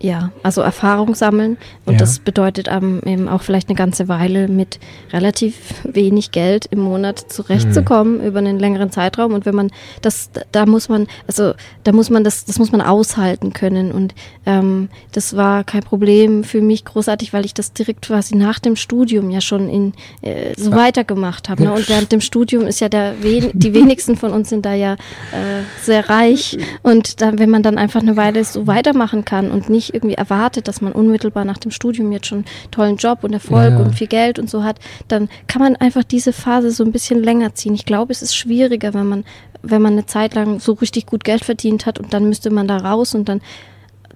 [0.04, 2.00] Ja, also Erfahrung sammeln und Ja.
[2.00, 4.78] das bedeutet ähm, eben auch vielleicht eine ganze Weile mit
[5.14, 10.66] relativ wenig Geld im Monat zurechtzukommen über einen längeren Zeitraum und wenn man das, da
[10.66, 11.54] muss man, also
[11.86, 14.14] da muss man das, das muss man aushalten können und
[14.46, 18.76] ähm, das war kein Problem für mich großartig, weil ich das direkt quasi nach dem
[18.76, 21.64] Studium ja schon in äh, so weitergemacht habe.
[21.64, 21.72] Ne?
[21.72, 24.96] Und während dem Studium ist ja der wen die wenigsten von uns sind da ja
[25.32, 29.70] äh, sehr reich und dann, wenn man dann einfach eine Weile so weitermachen kann und
[29.70, 33.34] nicht irgendwie erwartet, dass man unmittelbar nach dem Studium jetzt schon einen tollen Job und
[33.34, 33.80] Erfolg Ja.
[33.80, 37.24] und viel Geld und so hat, dann kann man einfach diese Phase so ein bisschen
[37.24, 37.74] länger ziehen.
[37.76, 39.26] Ich glaube, es ist schwieriger, wenn man,
[39.62, 42.68] wenn man eine Zeit lang so richtig gut Geld verdient hat und dann müsste man
[42.68, 43.42] da raus und dann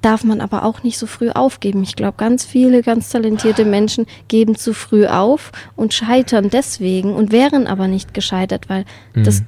[0.01, 1.81] darf man aber auch nicht so früh aufgeben.
[1.81, 7.31] Ich glaube, ganz viele ganz talentierte Menschen geben zu früh auf und scheitern deswegen und
[7.31, 9.41] wären aber nicht gescheitert, weil das,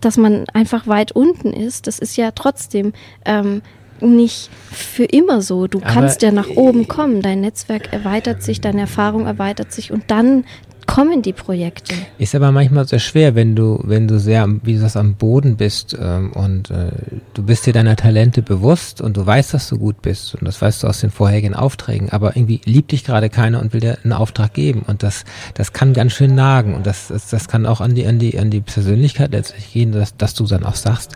[0.00, 2.92] dass man einfach weit unten ist, das ist ja trotzdem
[3.24, 3.60] ähm,
[4.02, 5.66] nicht für immer so.
[5.66, 7.22] Du Aber, kannst ja nach oben kommen.
[7.22, 10.44] Dein Netzwerk erweitert sich, deine Erfahrung erweitert sich und dann
[10.84, 11.94] kommen die Projekte.
[12.18, 15.14] Ist aber manchmal sehr schwer, wenn du, wenn du sehr, am- wie du sagst, am
[15.14, 16.90] Boden bist ähm, und äh,
[17.34, 20.60] du bist dir deiner Talente bewusst und du weißt, dass du gut bist und das
[20.60, 23.98] weißt du aus den vorherigen Aufträgen, aber irgendwie liebt dich gerade keiner und will dir
[24.02, 25.24] einen Auftrag geben und das,
[25.54, 28.38] das kann ganz schön nagen und das, das, das kann auch an die, an die,
[28.38, 31.12] an die Persönlichkeit letztlich gehen, dass, dass du dann auch sagst,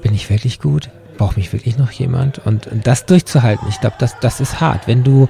[0.00, 0.90] bin ich wirklich gut?
[1.16, 2.38] Braucht mich wirklich noch jemand?
[2.38, 4.86] Und das durchzuhalten, ich glaube, das, das ist hart.
[4.86, 5.28] Wenn du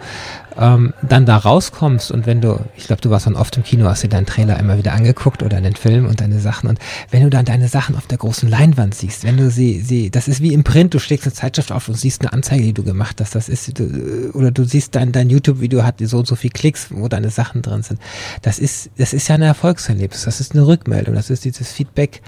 [0.59, 3.87] ähm, dann da rauskommst und wenn du, ich glaube, du warst dann oft im Kino,
[3.87, 6.79] hast dir deinen Trailer immer wieder angeguckt oder den Film und deine Sachen und
[7.11, 10.29] wenn du dann deine Sachen auf der großen Leinwand siehst, wenn du sie, sie, das
[10.29, 12.83] ist wie im Print, du schlägst eine Zeitschrift auf und siehst eine Anzeige, die du
[12.83, 16.37] gemacht hast, das ist, du, oder du siehst dein, dein YouTube-Video hat so und so
[16.37, 18.01] viel Klicks, wo deine Sachen drin sind.
[18.43, 22.23] Das ist, das ist ja ein Erfolgserlebnis, das ist eine Rückmeldung, das ist dieses Feedback,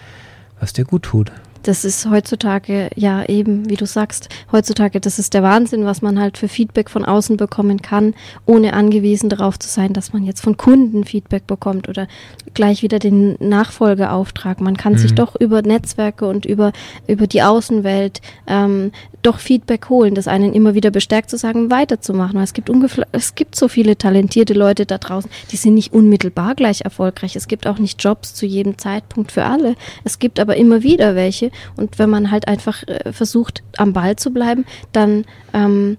[0.61, 1.33] was dir gut tut.
[1.63, 6.19] Das ist heutzutage, ja eben, wie du sagst, heutzutage, das ist der Wahnsinn, was man
[6.19, 8.15] halt für Feedback von außen bekommen kann,
[8.47, 12.07] ohne angewiesen darauf zu sein, dass man jetzt von Kunden Feedback bekommt oder
[12.55, 14.61] gleich wieder den Nachfolgeauftrag.
[14.61, 16.73] Man kann sich doch über Netzwerke und über,
[17.07, 18.93] über die Außenwelt ähm,
[19.23, 22.37] doch Feedback holen, das einen immer wieder bestärkt zu sagen, weiterzumachen.
[22.37, 25.93] Weil es gibt ungefähr, es gibt so viele talentierte Leute da draußen, die sind nicht
[25.93, 27.37] unmittelbar gleich erfolgreich.
[27.37, 29.75] Es gibt auch nicht Jobs zu jedem Zeitpunkt für alle.
[30.05, 31.48] Es gibt aber immer wieder welche.
[31.77, 35.97] Und wenn man halt einfach äh, versucht, am Ball zu bleiben, dann ähm,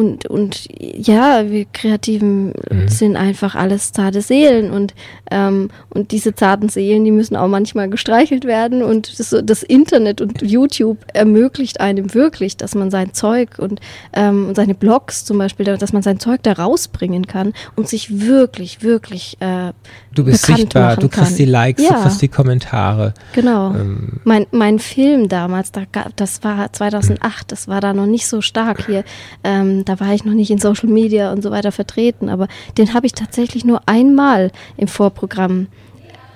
[0.00, 2.54] und, und ja, wir Kreativen
[2.86, 4.94] sind einfach alles zarte Seelen und,
[5.30, 10.22] ähm, und diese zarten Seelen, die müssen auch manchmal gestreichelt werden und das, das Internet
[10.22, 13.80] und YouTube ermöglicht einem wirklich, dass man sein Zeug und,
[14.14, 18.26] ähm, und seine Blogs zum Beispiel, dass man sein Zeug da rausbringen kann und sich
[18.26, 19.72] wirklich, wirklich äh,
[20.14, 21.36] Du bist sichtbar, du kriegst kann.
[21.36, 21.90] die Likes, ja.
[21.90, 23.12] du kriegst die Kommentare.
[23.32, 23.74] Genau.
[23.74, 25.82] Ähm, mein, mein Film damals, da
[26.16, 29.04] das war 2008, das war da noch nicht so stark hier.
[29.44, 32.46] Ähm, da war ich noch nicht in Social Media und so weiter vertreten, aber
[32.78, 35.66] den habe ich tatsächlich nur einmal im Vorprogramm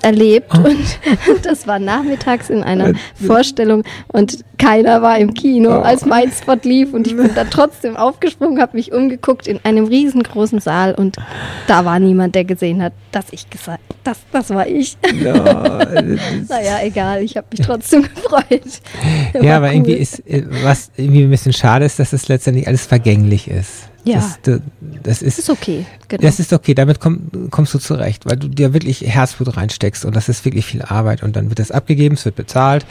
[0.04, 0.58] erlebt Oh.
[0.68, 0.98] und
[1.44, 2.92] das war nachmittags in einer
[3.26, 5.82] Vorstellung und keiner war im Kino, Oh.
[5.82, 9.86] als mein Spot lief und ich bin dann trotzdem aufgesprungen, habe mich umgeguckt in einem
[9.86, 11.16] riesengroßen Saal und
[11.66, 14.96] da war niemand, der gesehen hat, dass ich gesagt, das, das war ich.
[16.48, 18.62] Naja, egal, ich habe mich trotzdem gefreut.
[19.34, 19.72] Ja, War aber cool.
[19.74, 23.88] irgendwie ist, äh, was irgendwie ein bisschen schade ist, dass es letztendlich alles vergänglich ist.
[24.04, 24.16] Ja.
[24.16, 24.62] Das, du-
[25.02, 26.22] das ist, Ist okay, genau.
[26.22, 30.14] das ist okay, damit komm, kommst du zurecht, weil du dir wirklich Herzblut reinsteckst und
[30.14, 32.84] das ist wirklich viel Arbeit und dann wird das abgegeben, es wird bezahlt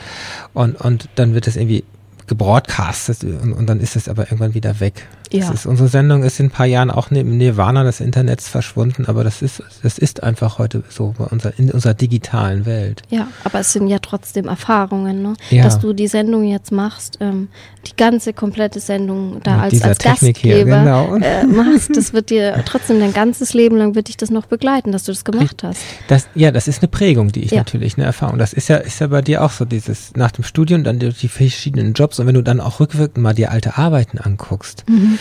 [0.53, 1.84] und, und dann wird das irgendwie
[2.28, 5.05] gebroadcastet und, und dann ist es aber irgendwann wieder weg.
[5.42, 5.52] Ja.
[5.52, 9.24] ist, unsere Sendung ist in ein paar Jahren auch neben Nirvana des Internets verschwunden, aber
[9.24, 13.02] das ist, das ist einfach heute so bei unserer, in unserer digitalen Welt.
[13.10, 15.34] ja, aber es sind ja trotzdem Erfahrungen, ne?
[15.50, 15.64] Ja.
[15.64, 17.48] dass du die Sendung jetzt machst, ähm,
[17.88, 21.16] die ganze komplette Sendung da Mit als, als Technik hier, Gastgeber genau.
[21.18, 21.96] äh, machst.
[21.98, 25.12] Das wird dir trotzdem dein ganzes Leben lang wird dich das noch begleiten, dass du
[25.12, 25.82] das gemacht hast.
[26.08, 27.58] Das, ja, das ist eine Prägung, die ich Ja.
[27.60, 28.38] natürlich, eine Erfahrung.
[28.38, 31.10] Das ist ja, ist ja bei dir auch so, dieses nach dem Studium dann die,
[31.10, 35.18] die verschiedenen Jobs und wenn du dann auch rückwirkend mal dir alte Arbeiten anguckst, Mhm.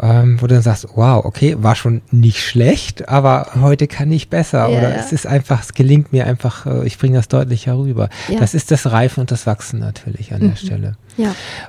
[0.00, 4.28] Ähm, wo du dann sagst, wow, okay, war schon nicht schlecht, aber heute kann ich
[4.28, 4.96] besser Ja, oder ja.
[4.96, 8.08] es ist einfach, es gelingt mir einfach, äh, ich bringe das deutlich herüber.
[8.28, 8.38] Ja.
[8.38, 10.96] Das ist das Reifen und das Wachsen natürlich an der Stelle.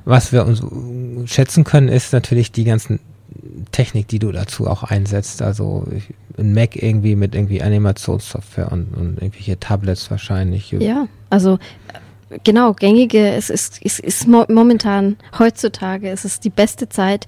[0.05, 0.61] Was wir uns
[1.31, 2.99] schätzen können, ist natürlich die ganzen
[3.71, 5.41] Technik, die du dazu auch einsetzt.
[5.41, 5.85] Also
[6.37, 10.71] ein Mac irgendwie mit irgendwie Animationssoftware und, und irgendwelche Tablets wahrscheinlich.
[10.71, 11.59] ja, also
[12.29, 17.25] äh, genau, gängige, es ist, es ist mo momentan, heutzutage, es ist die beste Zeit,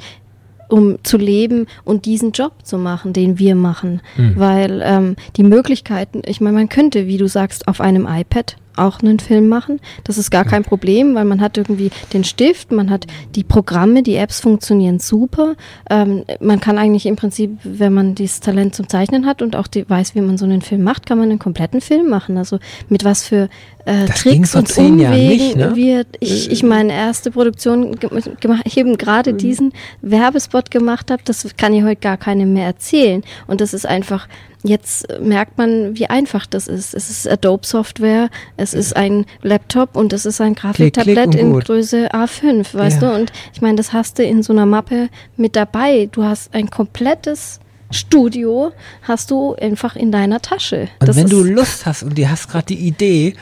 [0.69, 4.01] um zu leben und diesen Job zu machen, den wir machen.
[4.17, 4.33] Mhm.
[4.35, 9.01] Weil ähm, die Möglichkeiten, ich meine, man könnte, wie du sagst, auf einem iPad auch
[9.01, 9.79] einen Film machen.
[10.05, 13.05] Das ist gar kein Problem, weil man hat irgendwie den Stift, man hat
[13.35, 15.55] die Programme, die Apps funktionieren super.
[15.89, 19.67] Ähm, man kann eigentlich im Prinzip, wenn man dieses Talent zum Zeichnen hat und auch
[19.67, 22.37] die, weiß, wie man so einen Film macht, kann man einen kompletten Film machen.
[22.37, 23.49] Also mit was für
[23.89, 25.75] äh, Tricks und Umwegen nicht, ne?
[25.75, 26.07] wird.
[26.19, 27.95] Ich, ich meine erste Produktion
[28.39, 29.37] gemacht, eben gerade mhm.
[29.37, 33.23] diesen Werbespot gemacht habe, das kann ich heute gar keinem mehr erzählen.
[33.47, 34.27] Und das ist einfach
[34.61, 36.93] Jetzt merkt man, wie einfach das ist.
[36.93, 42.75] Es ist Adobe-Software, es ist ein Laptop und es ist ein Grafiktablett in Größe A5,
[42.75, 43.09] weißt ja.
[43.09, 43.15] du?
[43.21, 46.09] Und ich meine, das hast du in so einer Mappe mit dabei.
[46.11, 47.61] Du hast ein komplettes
[47.91, 48.71] Studio,
[49.01, 50.89] hast du einfach in deiner Tasche.
[50.99, 53.35] Und das wenn du Lust hast und du hast gerade die Idee,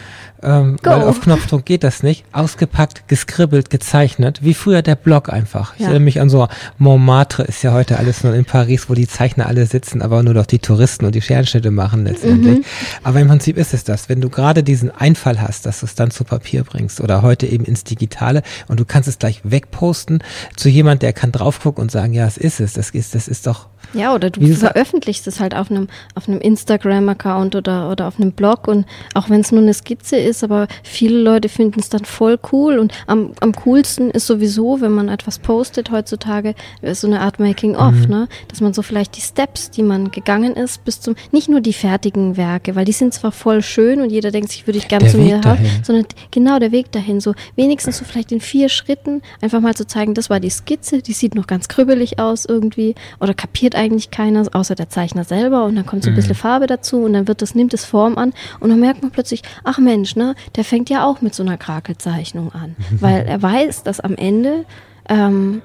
[0.43, 2.23] ähm, weil auf Knopfdruck geht das nicht.
[2.31, 5.73] Ausgepackt, geskribbelt, gezeichnet, wie früher der Blog einfach.
[5.75, 9.07] Ich erinnere mich an so Montmartre ist ja heute alles nur in Paris, wo die
[9.07, 12.59] Zeichner alle sitzen, aber nur doch die Touristen und die Scherenschnitte machen letztendlich.
[12.59, 12.65] Mhm.
[13.03, 14.09] Aber im Prinzip ist es das.
[14.09, 17.47] Wenn du gerade diesen Einfall hast, dass du es dann zu Papier bringst oder heute
[17.47, 20.23] eben ins Digitale und du kannst es gleich wegposten
[20.55, 23.27] zu jemand, der kann drauf gucken und sagen, ja, es ist es, das ist, das
[23.27, 28.07] ist doch ja, oder du veröffentlichst es halt auf einem, auf einem Instagram-Account oder, oder
[28.07, 31.79] auf einem Blog und auch wenn es nur eine Skizze ist, aber viele Leute finden
[31.79, 36.55] es dann voll cool und am, am coolsten ist sowieso, wenn man etwas postet heutzutage,
[36.93, 38.09] so eine Art Making-of, mhm.
[38.09, 38.27] ne?
[38.47, 41.73] Dass man so vielleicht die Steps, die man gegangen ist, bis zum, nicht nur die
[41.73, 45.07] fertigen Werke, weil die sind zwar voll schön und jeder denkt sich, würde ich gerne
[45.07, 48.69] zu Weg mir haben, sondern genau der Weg dahin, so wenigstens so vielleicht in vier
[48.69, 52.45] Schritten einfach mal zu zeigen, das war die Skizze, die sieht noch ganz krübbelig aus
[52.45, 55.65] irgendwie oder kapiert eigentlich keiner, außer der Zeichner selber.
[55.65, 56.39] Und dann kommt so ein bisschen mhm.
[56.39, 58.34] Farbe dazu und dann wird das, nimmt es Form an.
[58.59, 61.57] Und dann merkt man plötzlich, ach Mensch, ne, der fängt ja auch mit so einer
[61.57, 62.75] Krakelzeichnung an.
[62.78, 62.97] Mhm.
[63.01, 64.65] Weil er weiß, dass am Ende
[65.09, 65.61] ähm,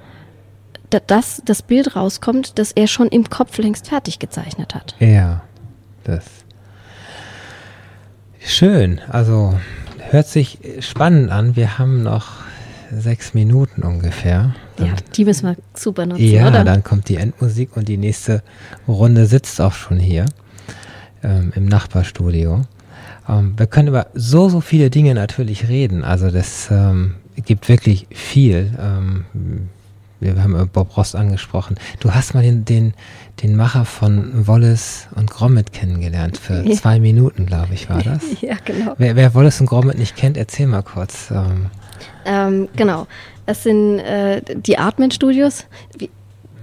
[1.06, 4.94] dass das Bild rauskommt, das er schon im Kopf längst fertig gezeichnet hat.
[4.98, 5.42] Ja,
[6.04, 6.24] das.
[8.40, 9.00] Schön.
[9.08, 9.58] Also
[10.10, 11.56] hört sich spannend an.
[11.56, 12.42] Wir haben noch
[12.90, 14.54] sechs Minuten ungefähr.
[14.78, 16.64] Ja, die müssen wir super nutzen, ja, oder?
[16.64, 18.42] dann kommt die Endmusik und die nächste
[18.88, 20.26] Runde sitzt auch schon hier
[21.22, 22.62] ähm, im Nachbarstudio.
[23.28, 26.04] Ähm, wir können über so, so viele Dinge natürlich reden.
[26.04, 28.72] Also das ähm, gibt wirklich viel.
[28.80, 29.24] Ähm,
[30.20, 31.76] wir haben Bob Ross angesprochen.
[31.98, 32.94] Du hast mal den, den,
[33.42, 36.38] den Macher von Wallace und Gromit kennengelernt.
[36.38, 36.76] Für ja.
[36.76, 38.22] zwei Minuten, glaube ich, war das.
[38.40, 38.94] ja, genau.
[38.98, 41.32] Wer, wer Wallace und Gromit nicht kennt, erzähl mal kurz.
[41.32, 41.66] Ähm,
[42.24, 43.08] ähm, genau.
[43.46, 45.66] Es sind äh, die Artment Studios.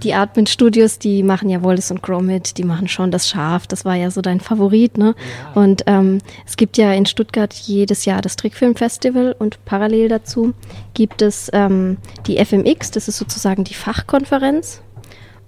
[0.02, 3.66] Die Artment Studios, die machen ja Wallace und Gromit, die machen schon das Schaf.
[3.66, 5.14] Das war ja so dein Favorit, ne?
[5.54, 5.60] Ja.
[5.60, 10.54] Und ähm, es gibt ja in Stuttgart jedes Jahr das Trickfilmfestival und parallel dazu
[10.94, 14.80] gibt es ähm, die FMX, das ist sozusagen die Fachkonferenz.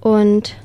[0.01, 0.57] Und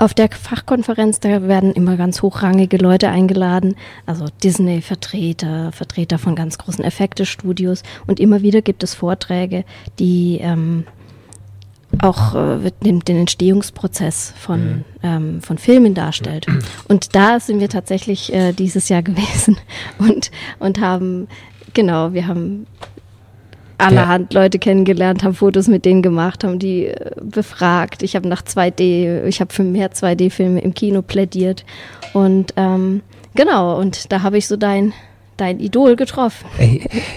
[0.00, 3.76] auf der Fachkonferenz, da werden immer ganz hochrangige Leute eingeladen,
[4.06, 9.64] also Disney-Vertreter, Vertreter von ganz großen Effekte-Studios und immer wieder gibt es Vorträge,
[9.98, 10.86] die ähm,
[11.98, 14.84] auch äh, den, den, Entstehungsprozess von, mhm.
[15.02, 16.46] ähm, von Filmen darstellt.
[16.88, 19.58] Und da sind wir tatsächlich äh, dieses Jahr gewesen
[19.98, 20.30] und,
[20.60, 21.28] und haben,
[21.74, 22.66] genau, wir haben
[23.80, 28.02] allerhand Leute kennengelernt, haben Fotos mit denen gemacht, haben die äh, befragt.
[28.02, 31.64] Ich habe nach 2D, ich habe für mehr 2D-Filme im Kino plädiert.
[32.12, 33.02] Und ähm,
[33.34, 34.92] genau, und da habe ich so dein,
[35.40, 36.46] dein Idol getroffen.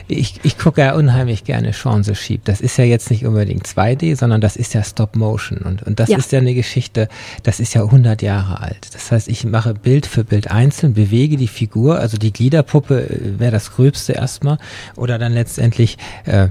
[0.07, 2.45] Ich, ich gucke ja unheimlich gerne the Sheep.
[2.45, 5.59] Das ist ja jetzt nicht unbedingt 2D, sondern das ist ja Stop Motion.
[5.59, 6.17] Und, und das ja.
[6.17, 7.09] ist ja eine Geschichte,
[7.43, 8.93] das ist ja 100 Jahre alt.
[8.93, 13.39] Das heißt, ich mache Bild für Bild einzeln, bewege die Figur, also die Gliederpuppe äh,
[13.39, 14.57] wäre das Gröbste erstmal,
[14.95, 16.49] oder dann letztendlich äh,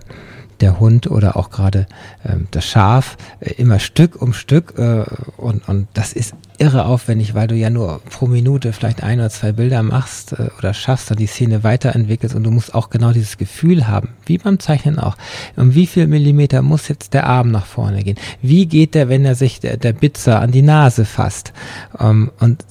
[0.60, 1.86] der Hund oder auch gerade
[2.24, 5.04] ähm, das Schaf äh, immer Stück um Stück äh,
[5.36, 9.30] und, und das ist irre aufwendig, weil du ja nur pro Minute vielleicht ein oder
[9.30, 13.10] zwei Bilder machst äh, oder schaffst und die Szene weiterentwickelst und du musst auch genau
[13.10, 15.16] dieses Gefühl haben, wie beim Zeichnen auch.
[15.56, 18.16] Um wie viel Millimeter muss jetzt der Arm nach vorne gehen?
[18.42, 21.52] Wie geht der, wenn er sich der, der Bitzer an die Nase fasst?
[21.98, 22.64] Ähm, und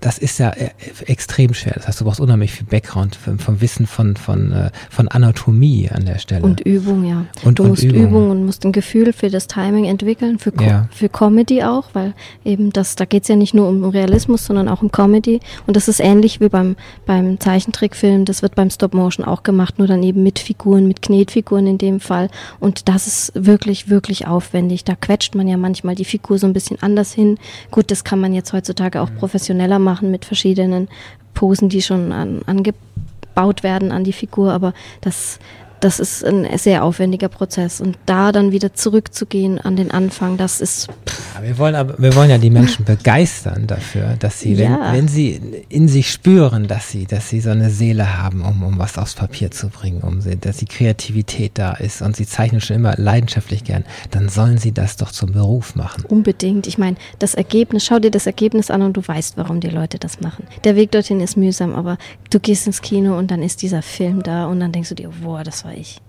[0.00, 0.70] das ist ja äh,
[1.06, 1.74] extrem schwer.
[1.74, 6.04] Das heißt, du brauchst unheimlich viel Background vom, Wissen von, von, äh, von Anatomie an
[6.04, 6.42] der Stelle.
[6.42, 7.26] Und Übung, ja.
[7.44, 8.02] Und, du und musst Übung.
[8.02, 10.88] Übung und musst ein Gefühl für das Timing entwickeln, für, Co ja.
[10.92, 12.14] für Comedy auch, weil
[12.44, 15.40] eben das, da geht es ja nicht nur um Realismus, sondern auch um Comedy.
[15.66, 16.76] Und das ist ähnlich wie beim,
[17.06, 18.24] beim Zeichentrickfilm.
[18.24, 21.78] Das wird beim Stop Motion auch gemacht, nur dann eben mit Figuren, mit Knetfiguren in
[21.78, 22.28] dem Fall.
[22.60, 24.84] Und das ist wirklich, wirklich aufwendig.
[24.84, 27.38] Da quetscht man ja manchmal die Figur so ein bisschen anders hin.
[27.70, 30.88] Gut, das kann man jetzt heutzutage auch professioneller machen mit verschiedenen
[31.34, 34.52] Posen, die schon an, angebaut werden an die Figur.
[34.52, 35.38] Aber das
[35.82, 37.80] das ist ein sehr aufwendiger Prozess.
[37.80, 40.88] Und da dann wieder zurückzugehen an den Anfang, das ist.
[41.34, 44.92] Ja, wir wollen aber, wir wollen ja die Menschen begeistern dafür, dass sie, wenn, Ja.
[44.92, 48.78] wenn sie in sich spüren, dass sie, dass sie so eine Seele haben, um, um
[48.78, 52.60] was aufs Papier zu bringen, um sie, dass die Kreativität da ist und sie zeichnen
[52.60, 56.04] schon immer leidenschaftlich gern, dann sollen sie das doch zum Beruf machen.
[56.08, 56.66] Unbedingt.
[56.68, 59.98] Ich meine, das Ergebnis, schau dir das Ergebnis an und du weißt, warum die Leute
[59.98, 60.46] das machen.
[60.62, 61.98] Der Weg dorthin ist mühsam, aber
[62.30, 65.10] du gehst ins Kino und dann ist dieser Film da und dann denkst du dir,
[65.22, 66.00] boah, das war ich.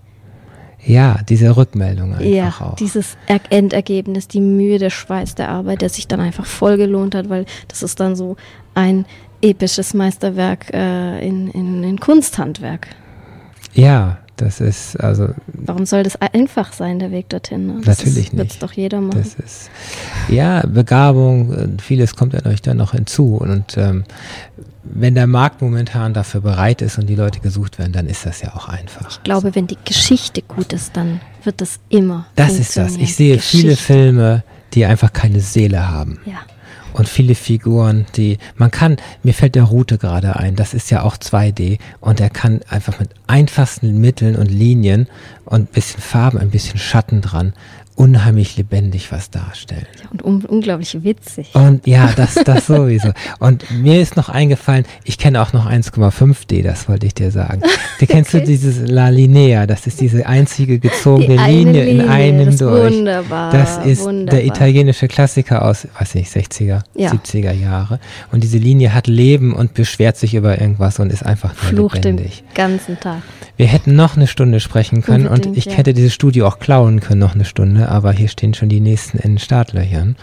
[0.86, 2.76] Ja, diese Rückmeldung einfach Ja, auch.
[2.76, 7.14] dieses er Endergebnis, die Mühe, der Schweiß der Arbeit, der sich dann einfach voll gelohnt
[7.14, 8.36] hat, weil das ist dann so
[8.74, 9.06] ein
[9.40, 12.88] episches Meisterwerk äh, in, in, in Kunsthandwerk.
[13.72, 17.68] ja, das ist, also Warum soll das einfach sein, der Weg dorthin?
[17.68, 17.74] ne?
[17.84, 18.62] Natürlich Wird es nicht.
[18.64, 19.18] doch jeder machen.
[19.22, 19.70] Das ist
[20.28, 23.36] ja Begabung, äh, vieles kommt an euch dann noch hinzu.
[23.36, 24.02] Und ähm,
[24.84, 28.42] wenn der Markt momentan dafür bereit ist und die Leute gesucht werden, dann ist das
[28.42, 29.10] ja auch einfach.
[29.10, 32.26] Ich glaube, wenn die Geschichte gut ist, dann wird das immer.
[32.36, 32.96] Das ist das.
[32.96, 33.84] Ich sehe viele Geschichte.
[33.84, 36.20] Filme, die einfach keine Seele haben.
[36.26, 36.38] Ja.
[36.92, 41.02] Und viele Figuren, die man kann, mir fällt der Route gerade ein, das ist ja
[41.02, 45.08] auch 2D und er kann einfach mit einfachsten Mitteln und Linien
[45.44, 47.52] und ein bisschen Farben, ein bisschen Schatten dran,
[47.96, 49.86] unheimlich lebendig was darstellen.
[50.02, 51.50] ja und un unglaublich witzig.
[51.54, 53.10] Und ja, das, das sowieso.
[53.38, 57.62] Und mir ist noch eingefallen, ich kenne auch noch 1,5D, das wollte ich dir sagen.
[58.00, 58.46] Du kennst du Okay.
[58.46, 62.54] dieses La Linea, das ist diese einzige gezogene Die eine Linie, in Linie, einem das
[62.54, 62.92] ist durch.
[62.92, 64.34] wunderbar, Das ist wunderbar.
[64.40, 67.10] der italienische Klassiker aus, weiß nicht, 60er, Ja.
[67.12, 68.00] 70er Jahre.
[68.32, 72.04] Und diese Linie hat Leben und beschwert sich über irgendwas und ist einfach nur Flucht
[72.04, 72.42] den lebendig.
[72.54, 73.22] ganzen Tag.
[73.56, 75.72] Wir hätten noch eine Stunde sprechen können und Unbedingt, ich ja.
[75.74, 79.18] hätte dieses Studio auch klauen können, noch eine Stunde, aber hier stehen schon die nächsten
[79.18, 80.16] in Startlöchern.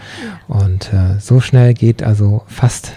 [0.48, 2.92] Und äh, so schnell geht also fast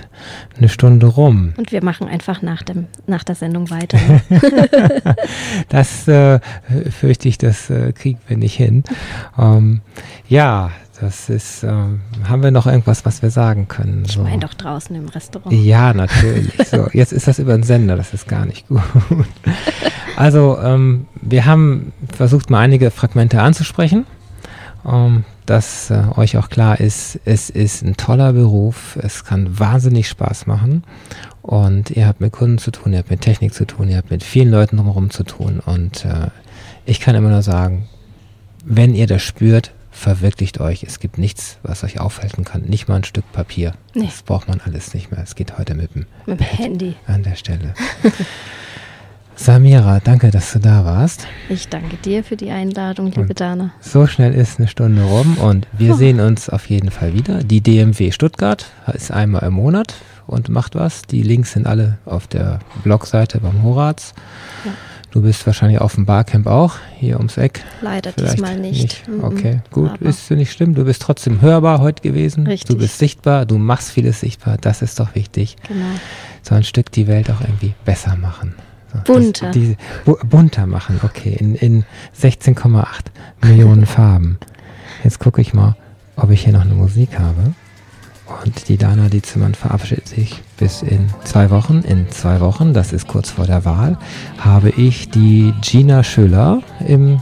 [0.58, 1.54] eine Stunde rum.
[1.58, 3.98] Und wir machen einfach nach, dem, nach der Sendung weiter.
[5.70, 6.40] Das äh,
[6.90, 8.84] fürchte ich, das äh, kriegen wir nicht hin.
[9.38, 9.82] Ähm,
[10.28, 14.04] ja, das ist, ähm, haben wir noch irgendwas, was wir sagen können?
[14.06, 14.24] Ich So.
[14.24, 15.54] meine doch draußen im Restaurant.
[15.54, 16.54] Ja, natürlich.
[16.70, 18.82] So, jetzt ist das über den Sender, das ist gar nicht gut.
[20.16, 24.06] Also, ähm, wir haben versucht, mal einige Fragmente anzusprechen,
[24.88, 30.08] ähm, dass äh, euch auch klar ist, es ist ein toller Beruf, es kann wahnsinnig
[30.08, 30.84] Spaß machen
[31.42, 34.12] und ihr habt mit Kunden zu tun, ihr habt mit Technik zu tun, ihr habt
[34.12, 36.28] mit vielen Leuten drumherum zu tun und äh,
[36.86, 37.88] ich kann immer nur sagen,
[38.64, 40.84] wenn ihr das spürt, verwirklicht euch.
[40.84, 42.64] Es gibt nichts, was euch aufhalten kann.
[42.64, 43.74] Nicht mal ein Stück Papier.
[43.94, 44.06] Nee.
[44.06, 45.22] Das braucht man alles nicht mehr.
[45.24, 46.96] Es geht heute mit dem Mit dem Handy.
[47.08, 47.74] an der Stelle.
[49.38, 51.28] Samira, danke, dass du da warst.
[51.50, 53.72] Ich danke dir für die Einladung, liebe Und- Dana.
[53.82, 57.44] So schnell ist eine Stunde rum und wir sehen uns auf jeden Fall wieder.
[57.44, 59.94] Die DMW Stuttgart ist einmal im Monat
[60.26, 61.02] und macht was.
[61.04, 64.14] Die Links sind alle auf der Blogseite beim Horaz.
[64.64, 64.72] Ja.
[65.12, 67.64] Du bist wahrscheinlich auf dem Barcamp auch, hier ums Eck.
[67.82, 69.08] Leider Vielleicht diesmal nicht.
[69.08, 69.24] Mhm.
[69.24, 70.76] Okay, gut, Aber ist nicht schlimm.
[70.76, 72.48] Du bist trotzdem hörbar heute gewesen.
[72.48, 72.68] Richtig.
[72.70, 74.58] Du bist sichtbar, du machst vieles sichtbar.
[74.60, 75.56] Das ist doch wichtig.
[75.68, 75.86] Genau.
[76.42, 78.56] So ein Stück die Welt auch irgendwie besser machen.
[79.04, 79.48] Bunter.
[79.48, 79.76] Das, diese,
[80.06, 81.36] bu bunter machen, okay.
[81.40, 81.84] In, in
[82.20, 82.86] 16,8
[83.44, 84.38] Millionen Farben.
[85.04, 85.76] Jetzt gucke ich mal,
[86.16, 87.54] ob ich hier noch eine Musik habe.
[88.44, 91.82] Und die Dana Dietzemann verabschiedet sich bis in zwei Wochen.
[91.82, 93.98] In zwei Wochen, das ist kurz vor der Wahl,
[94.40, 97.22] habe ich die Gina Schüller im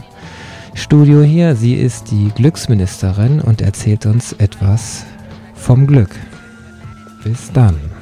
[0.74, 1.56] Studio hier.
[1.56, 5.04] Sie ist die Glücksministerin und erzählt uns etwas
[5.54, 6.10] vom Glück.
[7.22, 7.93] Bis dann.